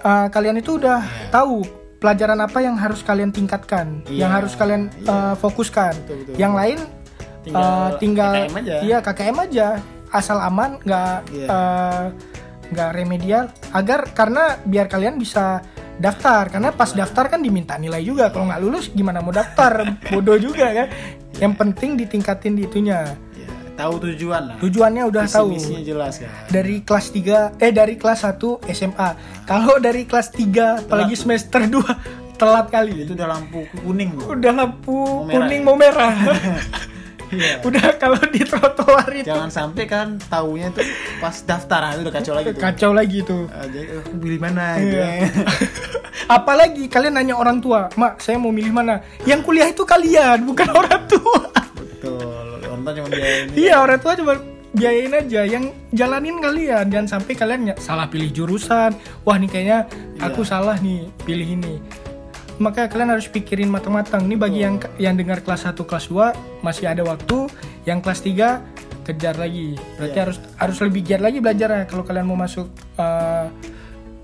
[0.00, 1.62] uh, kalian itu udah tahu
[1.98, 5.94] pelajaran apa yang harus kalian tingkatkan Iya, yang harus kalian uh, fokuskan.
[6.02, 6.34] Betul, betul.
[6.36, 6.78] yang lain
[7.42, 8.74] Tinggal uh, tinggal KKM aja.
[8.80, 9.66] iya KKM aja.
[10.08, 11.46] Asal aman nggak Iya.
[11.48, 12.04] uh,
[12.72, 15.60] nggak remedial agar karena biar kalian bisa
[15.94, 16.48] daftar.
[16.48, 18.28] Karena pas daftar kan diminta nilai juga.
[18.28, 19.84] Kalau nggak lulus gimana mau daftar?
[20.10, 20.88] Bodoh juga kan?
[21.36, 23.12] Yang penting ditingkatin di itunya.
[23.32, 24.56] Ya, tahu tujuan lah.
[24.58, 25.48] Tujuannya udah Visi tahu.
[25.50, 26.30] misinya jelas kan?
[26.48, 29.08] Dari kelas 3 eh dari kelas 1 SMA
[29.44, 33.06] kalau dari kelas 3 apalagi semester 2 telat kali.
[33.06, 35.64] Itu udah lampu kuning tuh udah lampu Mau merah kuning ya?
[35.64, 36.12] mau merah
[37.32, 37.64] Iya.
[37.64, 39.24] udah kalau di trotoar itu.
[39.24, 40.84] Jangan sampai kan taunya tuh
[41.16, 42.60] pas daftar itu udah kacau lagi tuh.
[42.60, 43.42] Kacau lagi tuh.
[43.48, 44.64] Ah, jadi eh, aku pilih mana?
[44.76, 45.08] Gitu Iya.
[45.08, 45.28] ya.
[46.36, 49.00] apalagi kalian nanya orang tua mak saya mau milih mana?
[49.24, 51.48] Yang kuliah itu kalian bukan orang tua.
[51.74, 52.60] Betul.
[52.62, 54.32] Orang tua cuma ini iya orang tua cuma
[54.72, 55.42] biayain aja.
[55.42, 58.92] Yang jalanin kalian jangan sampai kalian salah pilih jurusan.
[59.24, 59.78] Wah nih kayaknya
[60.20, 61.74] aku salah nih pilih ini
[62.60, 64.26] maka kalian harus pikirin matang-matang.
[64.28, 67.48] Nih bagi yang yang dengar kelas 1 kelas 2 masih ada waktu.
[67.88, 69.78] Yang kelas 3 kejar lagi.
[69.98, 71.84] Berarti harus harus lebih giat lagi belajarnya.
[71.88, 72.68] Kalau kalian mau masuk
[73.00, 73.46] uh,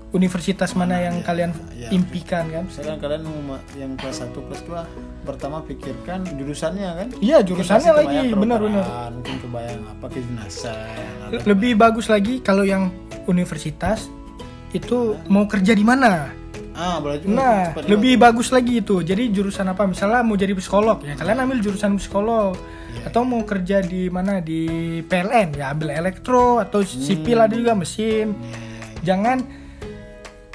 [0.09, 1.93] universitas mana yang kalian iya.
[1.93, 2.63] impikan kan?
[2.65, 7.07] Misalkan kalian mau ma- yang kelas 1 kelas 2 pertama pikirkan jurusannya kan?
[7.21, 8.33] Iya jurusannya lagi.
[8.33, 8.57] benar-benar
[8.89, 11.09] kedokteran, mungkin kebayang apa kedinasan
[11.45, 12.89] lebih bagus lagi kalau yang
[13.29, 14.09] universitas
[14.73, 16.38] itu mau kerja di mana
[16.79, 19.03] ah juga Nah, lebih bagus lagi itu.
[19.03, 19.83] Jadi jurusan apa?
[19.83, 22.55] Misalnya mau jadi psikolog ya, kalian ambil jurusan psikolog.
[22.89, 23.05] Iya.
[23.05, 24.63] Atau mau kerja di mana di
[25.03, 28.31] PLN ya ambil elektro atau sipil ada juga mesin.
[28.99, 29.43] Jangan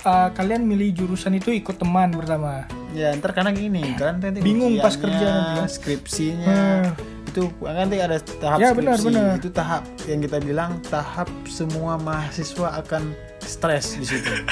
[0.02, 2.64] uh, kalian milih jurusan itu ikut teman pertama.
[2.94, 5.66] ya ntar karena gini kan nanti Bingung pas kerja nanti kan.
[5.66, 7.26] skripsinya Hmm.
[7.26, 9.30] itu kan nanti ada tahap Ya, skripsi benar, benar.
[9.34, 13.02] itu tahap yang kita bilang tahap semua mahasiswa akan
[13.46, 14.32] stres di situ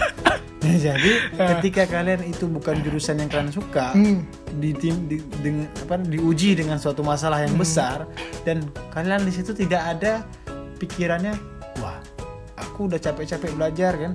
[0.62, 1.12] jadi
[1.58, 4.22] ketika kalian itu bukan jurusan yang kalian suka Hmm.
[4.54, 8.06] di tim di, dengan apa diuji dengan suatu masalah yang besar
[8.42, 10.22] dan kalian di situ tidak ada
[10.76, 11.34] pikirannya
[11.76, 11.98] wah
[12.54, 14.12] aku udah capek-capek belajar kan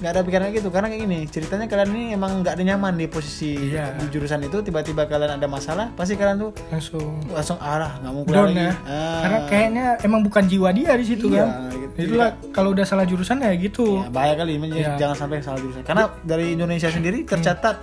[0.00, 3.04] nggak ada pikiran gitu karena kayak gini ceritanya kalian ini emang nggak ada nyaman di
[3.04, 4.00] posisi Iya.
[4.00, 8.24] di jurusan itu tiba-tiba kalian ada masalah pasti kalian tuh Langsung langsung arah nggak mau
[8.24, 8.72] down lagi ya.
[8.80, 9.20] Ah.
[9.20, 11.48] Karena kayaknya emang bukan jiwa dia di situ Iya, kan.
[11.94, 13.98] Itulah kalau udah salah jurusan ya gitu.
[13.98, 14.96] Ya, bahaya kali Iya.
[14.96, 17.76] jangan sampai salah jurusan karena dari Indonesia sendiri tercatat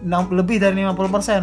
[0.00, 1.42] enam- lebih dari 50% persen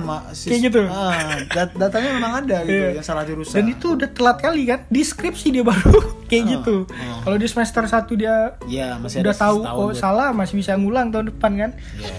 [0.51, 0.81] Kayak gitu?
[0.85, 1.15] ah,
[1.47, 2.91] dat- datanya memang ada gitu Iya.
[2.93, 4.79] yang salah jurusan Dan itu udah telat kali kan.
[4.85, 5.95] Di skripsi dia baru
[6.29, 6.75] kayak Ah, gitu.
[6.85, 7.23] ah.
[7.23, 8.35] Kalau di semester 1 dia
[8.67, 11.71] ya masih udah tahu oh salah masih bisa ngulang tahun depan kan.
[11.95, 12.11] Ya,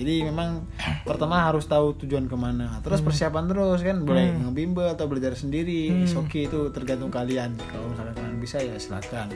[0.00, 0.64] jadi memang
[1.04, 2.66] pertama harus tahu tujuan ke mana.
[2.72, 2.82] Hmm.
[2.82, 5.92] Terus persiapan terus kan, boleh ngebimbel atau belajar sendiri.
[6.08, 6.24] Hmm.
[6.24, 7.52] Okay itu tergantung kalian.
[7.62, 9.28] Kalau misalkan kalian bisa ya silakan.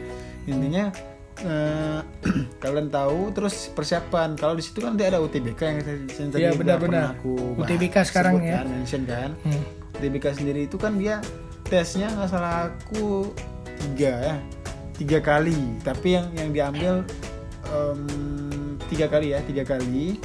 [0.44, 0.88] Intinya
[1.38, 2.00] eh,
[2.62, 4.34] kalian tahu terus persiapan.
[4.34, 7.04] Kalau di situ kan nanti ada UTBK yang saya- tadi Iya, benar, benar.
[7.14, 8.60] aku UTBK sekarang ya.
[8.60, 9.30] kan, mention kan.
[9.44, 9.62] Hmm.
[9.94, 11.20] UTBK sendiri itu kan dia
[11.64, 13.32] tesnya nggak salah aku
[13.74, 14.36] tiga ya
[14.94, 16.94] tiga kali tapi yang yang diambil
[17.66, 18.00] em,
[18.86, 20.20] tiga kali ya tiga kali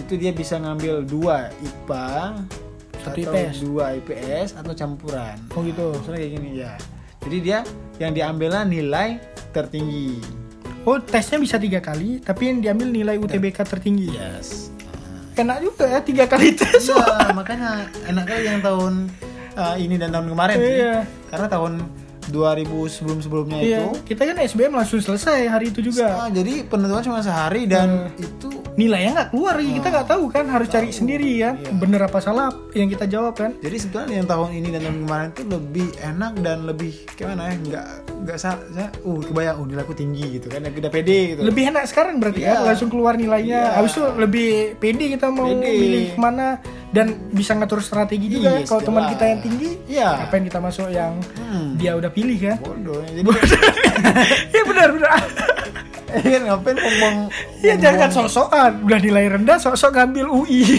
[0.00, 2.12] itu dia bisa ngambil dua IPA
[3.02, 3.54] Satu atau IPS.
[3.66, 5.92] dua IPS atau campuran Oh gitu.
[6.06, 6.72] kayak gini ya
[7.22, 7.58] jadi dia
[7.98, 9.20] yang diambilnya nilai
[9.52, 10.42] tertinggi
[10.82, 14.10] Oh tesnya bisa tiga kali, tapi yang diambil nilai UTBK tertinggi.
[14.18, 14.74] yes
[15.38, 16.90] Enak juga ya tiga kali tes.
[16.92, 19.06] Iya, makanya enak kali yang tahun
[19.56, 20.74] uh, ini dan tahun kemarin sih.
[20.82, 20.96] Iya.
[21.30, 21.72] Karena tahun
[22.24, 26.06] 2000 sebelum sebelumnya Iya, itu kita kan SBM langsung selesai hari itu juga.
[26.18, 28.18] ah, jadi penentuan cuma sehari dan Hmm.
[28.18, 31.52] itu Nilainya nggak keluar, kita nggak tahu kan, harus cari sendiri ya.
[31.52, 31.76] Iya.
[31.76, 33.52] Bener apa salah yang kita jawab kan?
[33.60, 37.54] jadi sebetulnya yang tahun ini dan tahun kemarin itu lebih enak dan lebih gimana ya
[37.60, 37.86] nggak
[38.22, 38.56] nggak saya
[38.96, 42.48] uh kebayang uh nilaiku tinggi gitu kan udah pede gitu Lebih enak sekarang berarti Iya.
[42.50, 43.60] kan, langsung keluar nilainya.
[43.60, 43.76] Iya.
[43.76, 44.48] Habis itu lebih
[44.78, 45.68] pede kita mau Pede.
[45.68, 46.46] milih ke mana
[46.88, 48.52] dan bisa ngatur strategi juga.
[48.54, 50.08] Iya, Kalau teman kita yang tinggi, Iya.
[50.18, 51.76] ngapain kita masuk yang Hmm.
[51.76, 52.56] dia udah pilih kan?
[52.58, 53.24] bodoh jadi
[54.52, 55.10] Iya benar benar.
[56.12, 57.16] kan ngapain ngomong
[57.58, 60.60] Iya jangan sok-sokan, udah nilai rendah sok-sok ngambil UI.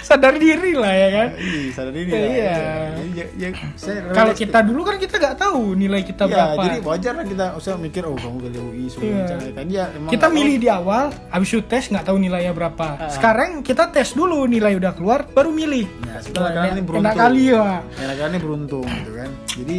[0.00, 2.16] sadar diri lah ya kan Iya, sadar diri Iya.
[2.16, 2.88] lah.
[2.94, 4.40] Jadi, ya, ya, saya kalau realistik.
[4.42, 7.72] kita dulu kan kita nggak tahu nilai kita Iya, berapa jadi wajar lah kita usah
[7.76, 9.16] mikir oh kamu pilih UI semua Iya.
[9.18, 12.86] macam kan dia emang kita milih di awal habis itu tes nggak tahu nilainya berapa
[12.94, 13.10] Ah.
[13.10, 17.04] sekarang kita tes dulu nilai udah keluar baru milih Nah, kalian ini enak, beruntung.
[17.04, 17.64] enak kali ya
[17.98, 19.30] Enak ini beruntung gitu kan.
[19.46, 19.78] Jadi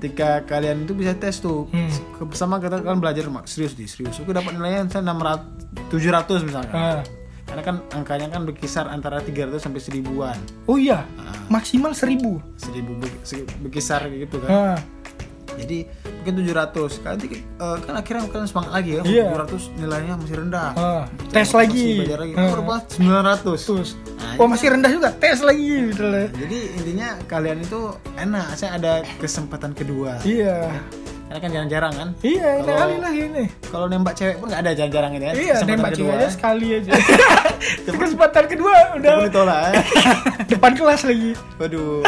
[0.00, 1.92] ketika kalian itu bisa tes tuh Hmm.
[2.32, 4.16] sama kita kalian belajar mak serius di serius.
[4.16, 6.72] Aku dapat nilainya misalnya 600 700 misalkan.
[6.74, 7.02] Ah.
[7.44, 10.38] Karena kan angkanya kan berkisar antara 300 sampai seribuan.
[10.64, 11.36] oh iya Ah.
[11.48, 14.50] maksimal seribu Seribu be- se- berkisar gitu kan.
[14.50, 14.78] Ah.
[15.60, 15.78] Jadi
[16.14, 16.98] mungkin 700.
[16.98, 19.02] Kan, nanti, eh, kan akhirnya kalian semangat lagi ya.
[19.02, 19.26] Iya.
[19.34, 20.68] 700 nilainya masih rendah.
[20.72, 21.04] Ah.
[21.28, 22.32] tes lagi belajar lagi.
[22.34, 22.76] Oh, berapa?
[22.88, 23.60] 900.
[23.60, 26.28] terus Nah, oh masih rendah juga tes lagi gitu lah.
[26.30, 27.80] Jadi intinya kalian itu
[28.14, 30.20] enak, saya ada kesempatan kedua.
[30.22, 30.68] iya
[31.24, 32.08] Karena kan jarang-jarang kan.
[32.20, 35.32] iya enak kali lah ini Kalau nembak cewek pun nggak ada jarang-jarang gitu ya.
[35.32, 36.02] iya Kesempatan nembak kedua.
[36.02, 36.92] cewek aja sekali aja
[38.00, 39.82] kesempatan kedua udah Cepet ditolak ya.
[40.48, 42.02] depan kelas lagi Waduh,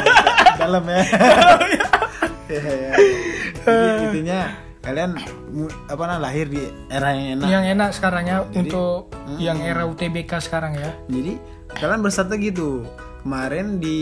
[0.62, 1.02] dalam ya.
[2.44, 2.92] Iya, iya.
[3.64, 4.40] Jadi intinya
[4.78, 5.10] kalian
[5.88, 7.48] apa namanya lahir di era yang enak.
[7.48, 9.38] yang enak sekarang ya Jadi- untuk Hmm.
[9.38, 11.38] yang era UTBK sekarang ya Jadi
[11.72, 12.84] kalian berstrategi gitu.
[13.22, 13.98] Kemarin di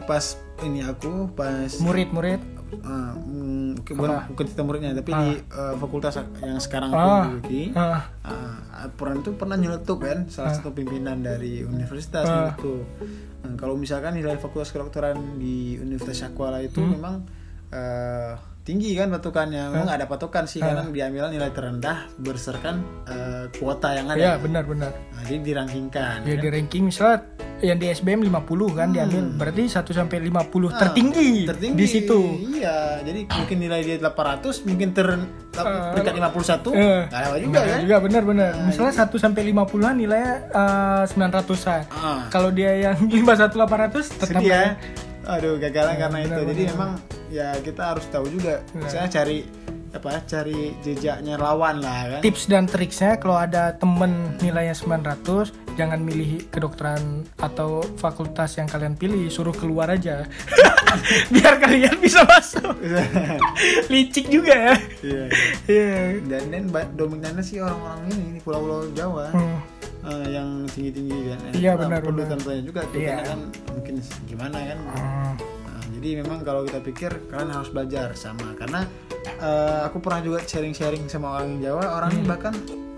[0.00, 2.38] pas ini aku pas murid-murid
[2.80, 5.20] Ah, mm, bukan bukan kita muridnya tapi Ah.
[5.22, 7.62] di eh, fakultas yang sekarang aku ah duduki.
[7.72, 8.56] ah Ah,
[8.88, 12.52] Pernah itu pernah nyeletuk kan salah satu pimpinan dari universitas Ah.
[12.52, 12.84] nyeletuk.
[13.40, 16.92] Nah, kalau misalkan nilai fakultas kedokteran di Universitas Syakwala itu Hmm.
[16.92, 17.14] memang
[17.68, 19.68] eh, tinggi kan patokannya.
[19.70, 20.72] Memang nggak ada patokan sih Ah.
[20.72, 22.74] karena diambil nilai terendah berdasarkan
[23.06, 24.16] eh, kuota yang ada.
[24.18, 26.16] ya benar-benar Nah, jadi dirankingkan.
[26.22, 26.38] ya kan?
[26.38, 27.24] di ranking misalnya
[27.60, 28.38] yang di SBM 50
[28.70, 29.22] kan diambil.
[29.34, 31.74] Berarti 1 sampai 50 Ah, tertinggi, tertinggi.
[31.74, 32.18] di situ.
[32.54, 35.08] Iya, jadi mungkin nilai dia 800, mungkin ter
[35.54, 35.90] Ah.
[35.90, 37.78] peringkat 51, Eh, nggak ada juga Nah, kan?
[37.82, 42.20] juga benar-benar Nah, misalnya 1 sampai 50-an nilainya eh, 900-an Ah.
[42.28, 44.78] kalau dia yang 51 800 tetap sedih ya.
[45.26, 46.28] aduh gagalan Ya, karena itu.
[46.30, 46.72] benar, jadi benar.
[46.72, 46.90] memang
[47.28, 48.54] ya kita harus tahu juga.
[48.72, 48.86] Ya.
[48.88, 49.38] saya cari
[49.88, 52.20] apa cari jejaknya lawan lah kan?
[52.20, 55.48] Tips dan triksnya kalau ada temen nilainya 900
[55.78, 57.00] jangan milih kedokteran
[57.36, 60.26] atau fakultas yang kalian pilih suruh keluar aja
[61.32, 62.74] biar kalian bisa masuk
[63.88, 65.24] licik juga ya iya
[65.64, 69.60] iya dan dan dominannya sih orang-orang ini di pulau-pulau Jawa Hmm.
[70.04, 72.38] eh, yang tinggi-tinggi kan Eh, Iya, kita benar, perlu benar.
[72.40, 73.08] tanya juga tuh Iya.
[73.12, 75.32] karena kan mungkin gimana kan Hmm.
[75.64, 78.82] Nah, jadi memang kalau kita pikir kalian harus belajar sama karena
[79.38, 82.26] eh, aku pernah juga sharing-sharing sama orang Jawa orang Hmm.
[82.26, 82.54] bahkan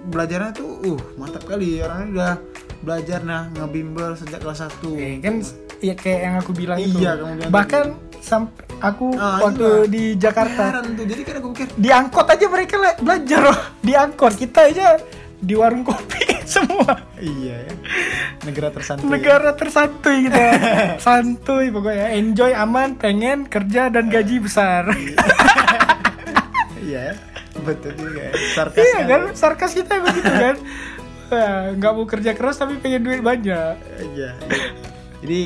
[0.07, 1.81] belajarnya tuh uh mantap kali.
[1.81, 2.35] Orang ini udah
[2.81, 5.35] belajar nah ngebimbel sejak kelas 1 Eh, kan
[5.79, 6.97] ya kayak yang aku bilang itu.
[6.97, 7.85] Iya, kamu bilang bahkan
[8.21, 9.89] sampai aku Ah, waktu iya.
[9.89, 10.63] di Jakarta.
[10.71, 13.59] Heran tuh jadi kan aku pikir di angkot aja mereka belajar loh.
[13.79, 14.97] Di angkot kita aja
[15.37, 17.05] di warung kopi semua.
[17.17, 17.73] Iya ya.
[18.41, 19.11] Negara tersantai ya.
[19.11, 20.41] negara tersantuy kita.
[21.05, 22.13] Santuy pokoknya.
[22.13, 24.89] Enjoy aman pengen kerja dan gaji besar.
[26.81, 27.15] Iya ya.
[27.61, 28.33] Betul juga ya.
[28.53, 30.57] sarkas iya kan kan sarkas kita begitu kan
[31.79, 33.75] nggak mau kerja keras tapi pengen duit banyak
[34.17, 34.71] iya iya.
[35.23, 35.41] jadi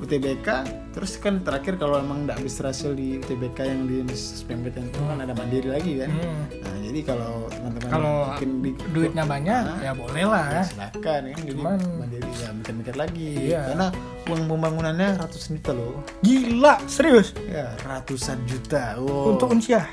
[0.00, 0.48] UTBK
[0.90, 5.18] terus kan terakhir kalau emang nggak bisa hasil di UTBK yang di SPMPTN itu kan
[5.18, 6.44] ada mandiri lagi kan Hmm.
[6.56, 9.78] nah jadi kalau teman-teman kalau mungkin di duitnya banyak Ah.
[9.78, 13.60] ya boleh lah silakan kan jadi Cuman- mandiri ya mikir-mikir lagi Iya.
[13.70, 13.86] karena
[14.26, 19.30] uang pembangunannya ratusan juta loh gila serius ya ratusan juta wow.
[19.30, 19.84] untuk unsyah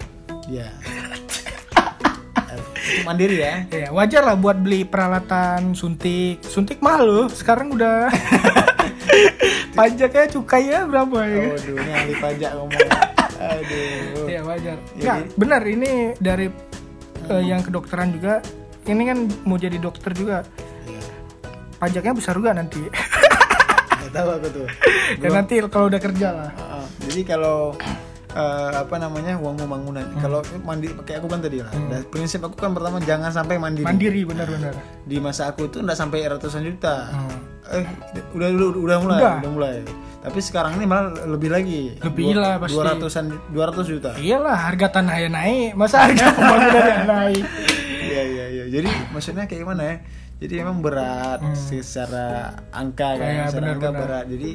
[0.48, 0.72] ya
[3.04, 8.08] mandiri ya ya wajar lah buat beli peralatan suntik suntik mahal loh sekarang udah
[9.74, 11.50] pajaknya cukainya berapa ya kan?
[11.52, 12.90] Waduh, ini ahli pajak ngomong.
[13.38, 14.26] Aduh.
[14.26, 16.50] ya wajar Ya, benar ini dari
[17.24, 18.42] eh, yang kedokteran juga
[18.84, 20.42] ini kan mau jadi dokter juga
[20.84, 21.02] Iya.
[21.78, 22.82] pajaknya besar juga nanti
[23.98, 24.68] Nggak tahu aku tuh.
[25.18, 27.78] ya nanti kalau udah kerja lah Ah, jadi kalau
[28.38, 30.22] eh, apa namanya uang pembangunan, Hmm.
[30.22, 31.74] kalau mandiri kayak aku kan tadi lah.
[31.74, 33.82] Dan prinsip aku kan pertama jangan sampai mandiri.
[33.84, 37.10] mandiri benar-benar Di masa aku itu nggak sampai ratusan juta.
[37.10, 37.38] Hmm.
[37.68, 37.84] Eh,
[38.32, 39.36] udah udah udah mulai, Udah.
[39.40, 39.76] udah, mulai.
[40.18, 41.96] Tapi sekarang ini malah lebih lagi.
[41.98, 42.76] Lebih Dua- lah pasti.
[42.76, 44.12] 200-an 200 juta.
[44.18, 47.44] iyalah harga tanah ya naik masa harga pembangunan yang naik
[48.08, 48.64] Iya iya iya.
[48.70, 49.96] Jadi maksudnya kayak gimana ya?
[50.38, 52.28] Jadi memang berat secara
[52.70, 53.36] angka kan, Hmm.
[53.36, 53.98] Iya, secara angka benar-benar.
[53.98, 54.26] berat.
[54.30, 54.50] Jadi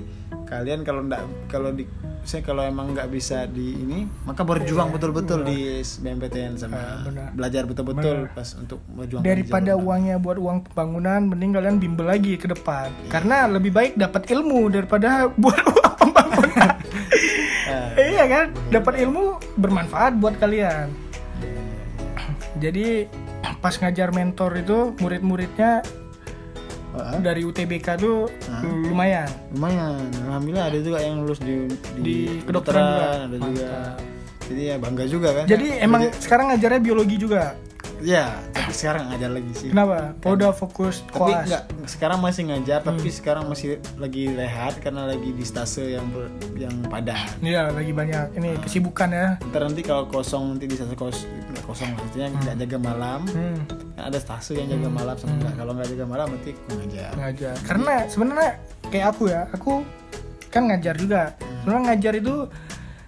[0.44, 1.84] kalian kalau enggak kalau di
[2.22, 7.66] saya kalau emang nggak bisa di ini, maka berjuang betul-betul di BMPTN sama Iya, belajar
[7.66, 12.94] betul-betul pas untuk berjuang daripada uangnya buat uang pembangunan mending kalian bimbel lagi ke depan.
[13.08, 16.70] Karena lebih baik dapat ilmu daripada buat uang pembangunan.
[17.92, 18.46] Iya kan?
[18.70, 19.24] Dapat ilmu
[19.54, 20.88] bermanfaat buat kalian.
[22.56, 23.08] Jadi
[23.60, 25.82] pas ngajar mentor itu murid-muridnya
[26.92, 28.28] Ah, dari UTBK tuh
[28.84, 29.24] lumayan.
[29.56, 30.12] Lumayan.
[30.28, 31.64] Alhamdulillah ada juga yang lulus di
[32.04, 33.04] di kedokteran juga.
[33.16, 33.70] ada juga.
[34.44, 35.44] Jadi ya bangga juga kan.
[35.48, 37.56] Jadi emang sekarang ngajarnya biologi juga.
[38.02, 40.12] Ya tapi sekarang ngajar lagi sih Kenapa?
[40.20, 41.44] Oh, udah fokus tapi koas.
[41.44, 43.14] enggak sekarang masih ngajar tapi Hmm.
[43.14, 48.34] sekarang masih lagi rehat karena lagi di stase yang ber- yang padat Iya, lagi banyak
[48.34, 49.28] ini kesibukan ya.
[49.44, 51.24] ntar nanti kalau kosong nanti di stase kos
[51.62, 53.56] kosong maksudnya nggak jaga malam Hmm,
[53.92, 55.54] kan ada stase yang jaga malam sama nggak.
[55.54, 57.54] kalau nggak jaga malam nanti aku ngajar ngajar.
[57.62, 58.50] Karena sebenarnya
[58.84, 59.72] kayak aku ya, aku
[60.48, 61.22] kan ngajar juga.
[61.60, 62.34] Sebenarnya ngajar itu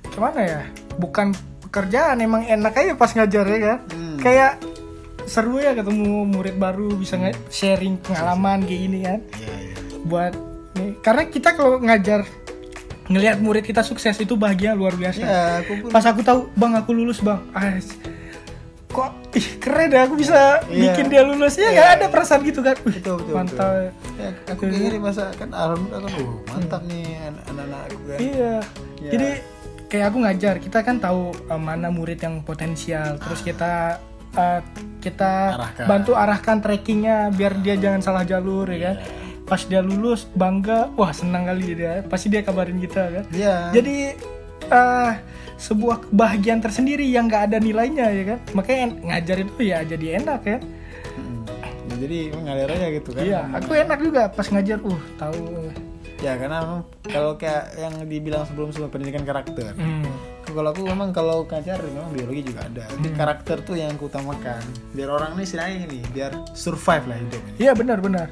[0.06, 0.60] gimana ya?
[0.94, 3.78] Bukan pekerjaan, emang enak aja pas ngajar ya kan.
[3.90, 4.16] Hmm.
[4.16, 4.52] Kayak
[5.24, 7.16] seru ya ketemu murid baru bisa
[7.48, 9.20] sharing pengalaman kayak gini kan.
[9.34, 9.74] iya iya.
[10.04, 10.32] Buat
[10.74, 12.26] nih, karena kita kalau ngajar
[13.04, 15.20] ngelihat murid kita sukses itu bahagia luar biasa.
[15.20, 17.40] ya aku pun pas aku tahu bang aku lulus bang.
[17.52, 17.76] Ah,
[18.88, 20.94] kok ih, keren ya aku bisa Iya.
[20.94, 21.58] bikin dia lulus.
[21.58, 22.78] Ya nggak ada perasaan gitu kan.
[22.80, 23.92] Betul, betul, mantap.
[24.16, 28.18] ya, aku kayak gini masa kan alhamdulillah kan oh, mantap nih an- anak-anak aku kan.
[28.22, 28.54] Iya.
[29.02, 29.10] Iya.
[29.10, 29.28] jadi
[29.84, 33.18] kayak aku ngajar kita kan tahu eh, mana murid yang potensial.
[33.18, 33.98] Terus kita
[34.34, 34.60] eh,
[34.98, 35.86] kita Arahkan.
[35.86, 38.96] bantu arahkan trackingnya biar dia jangan salah jalur ya kan?
[39.44, 43.24] Pas dia lulus bangga wah senang kali dia pasti dia kabarin kita kan?
[43.30, 43.70] Iya.
[43.70, 43.96] jadi
[44.72, 45.12] eh,
[45.54, 48.38] sebuah kebahagiaan tersendiri yang nggak ada nilainya ya kan?
[48.56, 50.58] Makanya ngajar itu ya jadi enak ya.
[51.84, 53.22] Ya, jadi ngalir aja gitu kan?
[53.22, 55.70] Iya aku enak juga pas ngajar uh tahu
[56.24, 59.76] ya karena memang kalau kayak yang dibilang sebelum sebelum pendidikan karakter.
[59.76, 60.08] Hmm.
[60.44, 62.84] kalau aku memang kalau ngajar memang biologi juga ada.
[62.88, 64.60] Jadi karakter tuh yang aku utamakan.
[64.96, 67.54] Biar orang ini istilahnya ini biar survive lah hidupnya.
[67.60, 68.28] Iya benar benar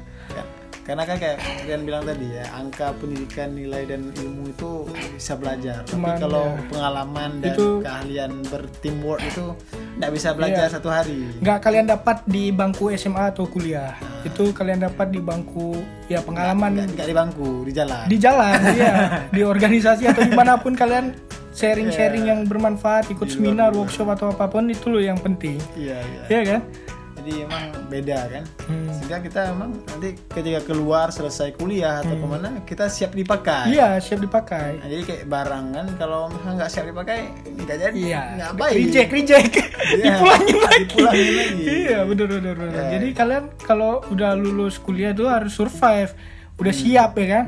[0.83, 4.83] karena kan kayak kalian bilang tadi ya angka pendidikan nilai dan ilmu itu
[5.15, 5.87] bisa belajar.
[5.87, 9.45] Cuman, tapi kalau ya, pengalaman dan itu- keahlian berteamwork itu
[9.93, 10.73] nggak bisa belajar Iya.
[10.73, 11.19] satu hari.
[11.39, 13.95] Nggak kalian dapat di bangku SMA atau kuliah.
[14.21, 16.75] Itu kalian dapat di bangku ya pengalaman.
[16.75, 18.03] nggak nggak di bangku di jalan.
[18.05, 18.93] Di jalan ya
[19.29, 21.15] di organisasi atau di mana pun kalian
[21.53, 25.61] sharing-sharing yang bermanfaat ikut seminar workshop atau apa pun itu loh yang penting.
[25.73, 26.21] Iya iya.
[26.27, 26.61] Ya kan
[27.23, 28.91] jadi emang beda kan Hmm.
[28.91, 33.73] sehingga kita emang nanti ketika keluar selesai kuliah atau ke mana kita siap dipakai Hmm.
[33.73, 38.21] iya siap dipakai Nah, jadi kayak barang kan kalau nggak siap dipakai nggak jadi Iya.
[38.35, 39.51] nggak baik Reject, reject.
[39.83, 40.79] Iya, Dipulangin lagi.
[40.81, 41.63] dipulangin lagi.
[41.65, 42.73] iya, bener bener bener.
[42.73, 42.89] Iya.
[42.93, 46.11] Jadi kalian kalau udah lulus kuliah tuh harus survive.
[46.55, 47.45] Udah siap ya kan?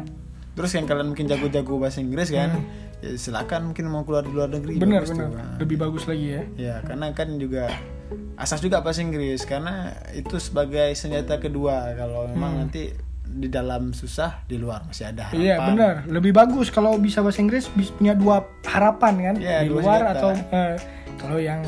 [0.51, 2.63] Terus yang kalian mungkin jago-jago bahasa Inggris kan,
[2.97, 4.73] ya silakan mungkin mau keluar di luar negeri.
[4.73, 4.81] Hmm.
[4.81, 5.27] Bener bagus bener.
[5.27, 5.55] tuh.
[5.61, 6.43] Lebih bagus lagi ya.
[6.55, 7.63] Ya, karena kan juga
[8.35, 12.93] asas juga bahasa Inggris karena itu sebagai senjata kedua kalau memang nanti
[13.25, 15.35] di dalam susah di luar masih ada harapan.
[15.35, 15.43] Hmm.
[15.43, 15.95] Iya benar.
[16.07, 20.13] Lebih bagus kalau bisa bahasa Inggris punya dua harapan kan Iya, di luar senjata.
[20.13, 20.75] atau eh,
[21.15, 21.61] kalau yang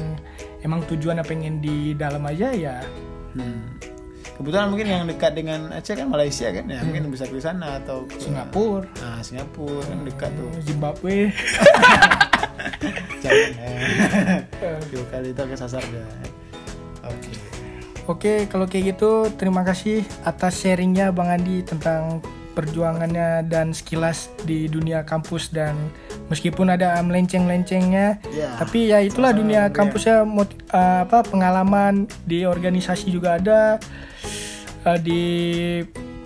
[0.60, 2.78] emang tujuannya pengen di dalam aja ya
[3.34, 3.78] Hmm.
[4.34, 8.06] Kebetulan mungkin yang dekat dengan Aceh kan Malaysia kan ya, mungkin bisa ke sana atau
[8.06, 8.22] ke Hmm.
[8.24, 10.50] Singapura, Nah, Singapura kan dekat tuh.
[10.64, 11.34] Zimbabwe.
[13.24, 13.52] Jangan.
[13.58, 14.47] eh.
[14.60, 16.06] Dua kali itu kesasar dia.
[17.06, 17.32] Oke.
[18.08, 22.24] Oke, kalau kayak gitu terima kasih atas sharingnya Bang Andi tentang
[22.56, 25.78] perjuangannya dan sekilas di dunia kampus dan
[26.32, 28.50] meskipun ada melenceng-lencengnya, Ya.
[28.58, 33.78] tapi ya itulah dunia kampusnya mot- eh, apa pengalaman di organisasi juga ada,
[34.90, 35.22] eh, di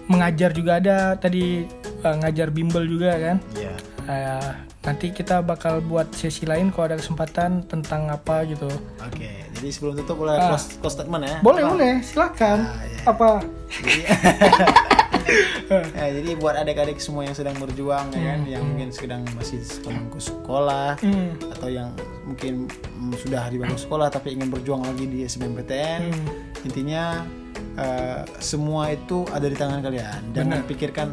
[0.07, 1.67] mengajar juga ada, tadi
[2.01, 3.37] eh, ngajar bimbel juga kan.
[3.53, 3.73] Iya.
[4.07, 4.51] Eh,
[4.81, 8.65] nanti kita bakal buat sesi lain kalau ada kesempatan tentang apa gitu.
[8.99, 9.29] Oke.
[9.53, 10.49] Jadi sebelum tutup boleh Ah.
[10.51, 11.37] close, close statement ya.
[11.39, 12.65] Boleh boleh, silakan.
[12.65, 12.99] Ah, iya.
[13.05, 13.29] Apa?
[13.69, 14.01] Jadi,
[15.93, 20.17] ya, jadi buat adik-adik semua yang sedang berjuang ya kan, yang mungkin sedang masih bangku
[20.17, 21.37] sekolah Hmm.
[21.51, 22.65] atau yang mungkin
[22.97, 26.25] mm, sudah di bangku sekolah tapi ingin berjuang lagi di SBMPTN, Hmm.
[26.63, 27.03] intinya
[27.71, 30.33] eh, semua itu ada di tangan kalian.
[30.33, 31.07] Jangan pikirkan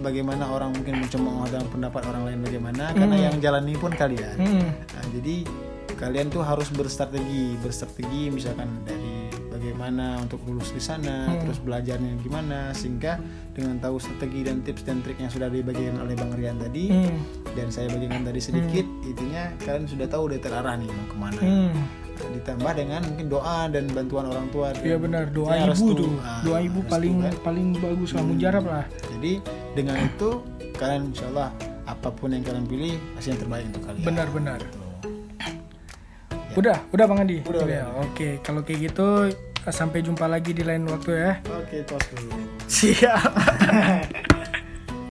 [0.00, 4.36] bagaimana orang mungkin mencemooh dalam pendapat orang lain bagaimana, karena yang jalani pun kalian.
[4.36, 4.68] Hmm.
[4.72, 5.36] Nah, jadi
[5.96, 12.76] kalian tuh harus berstrategi, berstrategi misalkan dari bagaimana untuk lulus di sana, terus belajarnya gimana
[12.76, 13.16] sehingga
[13.56, 17.16] dengan tahu strategi dan tips dan trik yang sudah dibagikan oleh Bang Rian tadi Hmm.
[17.56, 21.40] dan saya bagikan tadi sedikit, intinya kalian sudah tahu udah terarah nih mau ke mana.
[21.40, 21.72] Hmm.
[22.16, 24.72] Nah, ditambah dengan mungkin doa dan bantuan orang tua.
[24.80, 25.92] Iya benar, doa Intinya ibu restu.
[25.94, 26.12] tuh.
[26.42, 27.32] Doa ibu restu paling kan.
[27.44, 28.84] paling bagus lah mujarab lah.
[29.12, 29.32] Jadi
[29.76, 30.28] dengan itu
[30.80, 31.48] kalian insya Allah
[31.86, 34.04] apa pun yang kalian pilih pasti yang terbaik untuk kalian.
[34.04, 34.60] Benar-benar.
[34.64, 34.80] Gitu.
[36.56, 37.44] Udah, udah Bang Andi.
[37.44, 37.84] Udah, ya.
[38.00, 39.28] Oke, kalau kayak gitu
[39.68, 41.32] sampai jumpa lagi di lain waktu ya.
[41.52, 42.32] Oke, tos dulu.
[42.64, 43.28] Siap.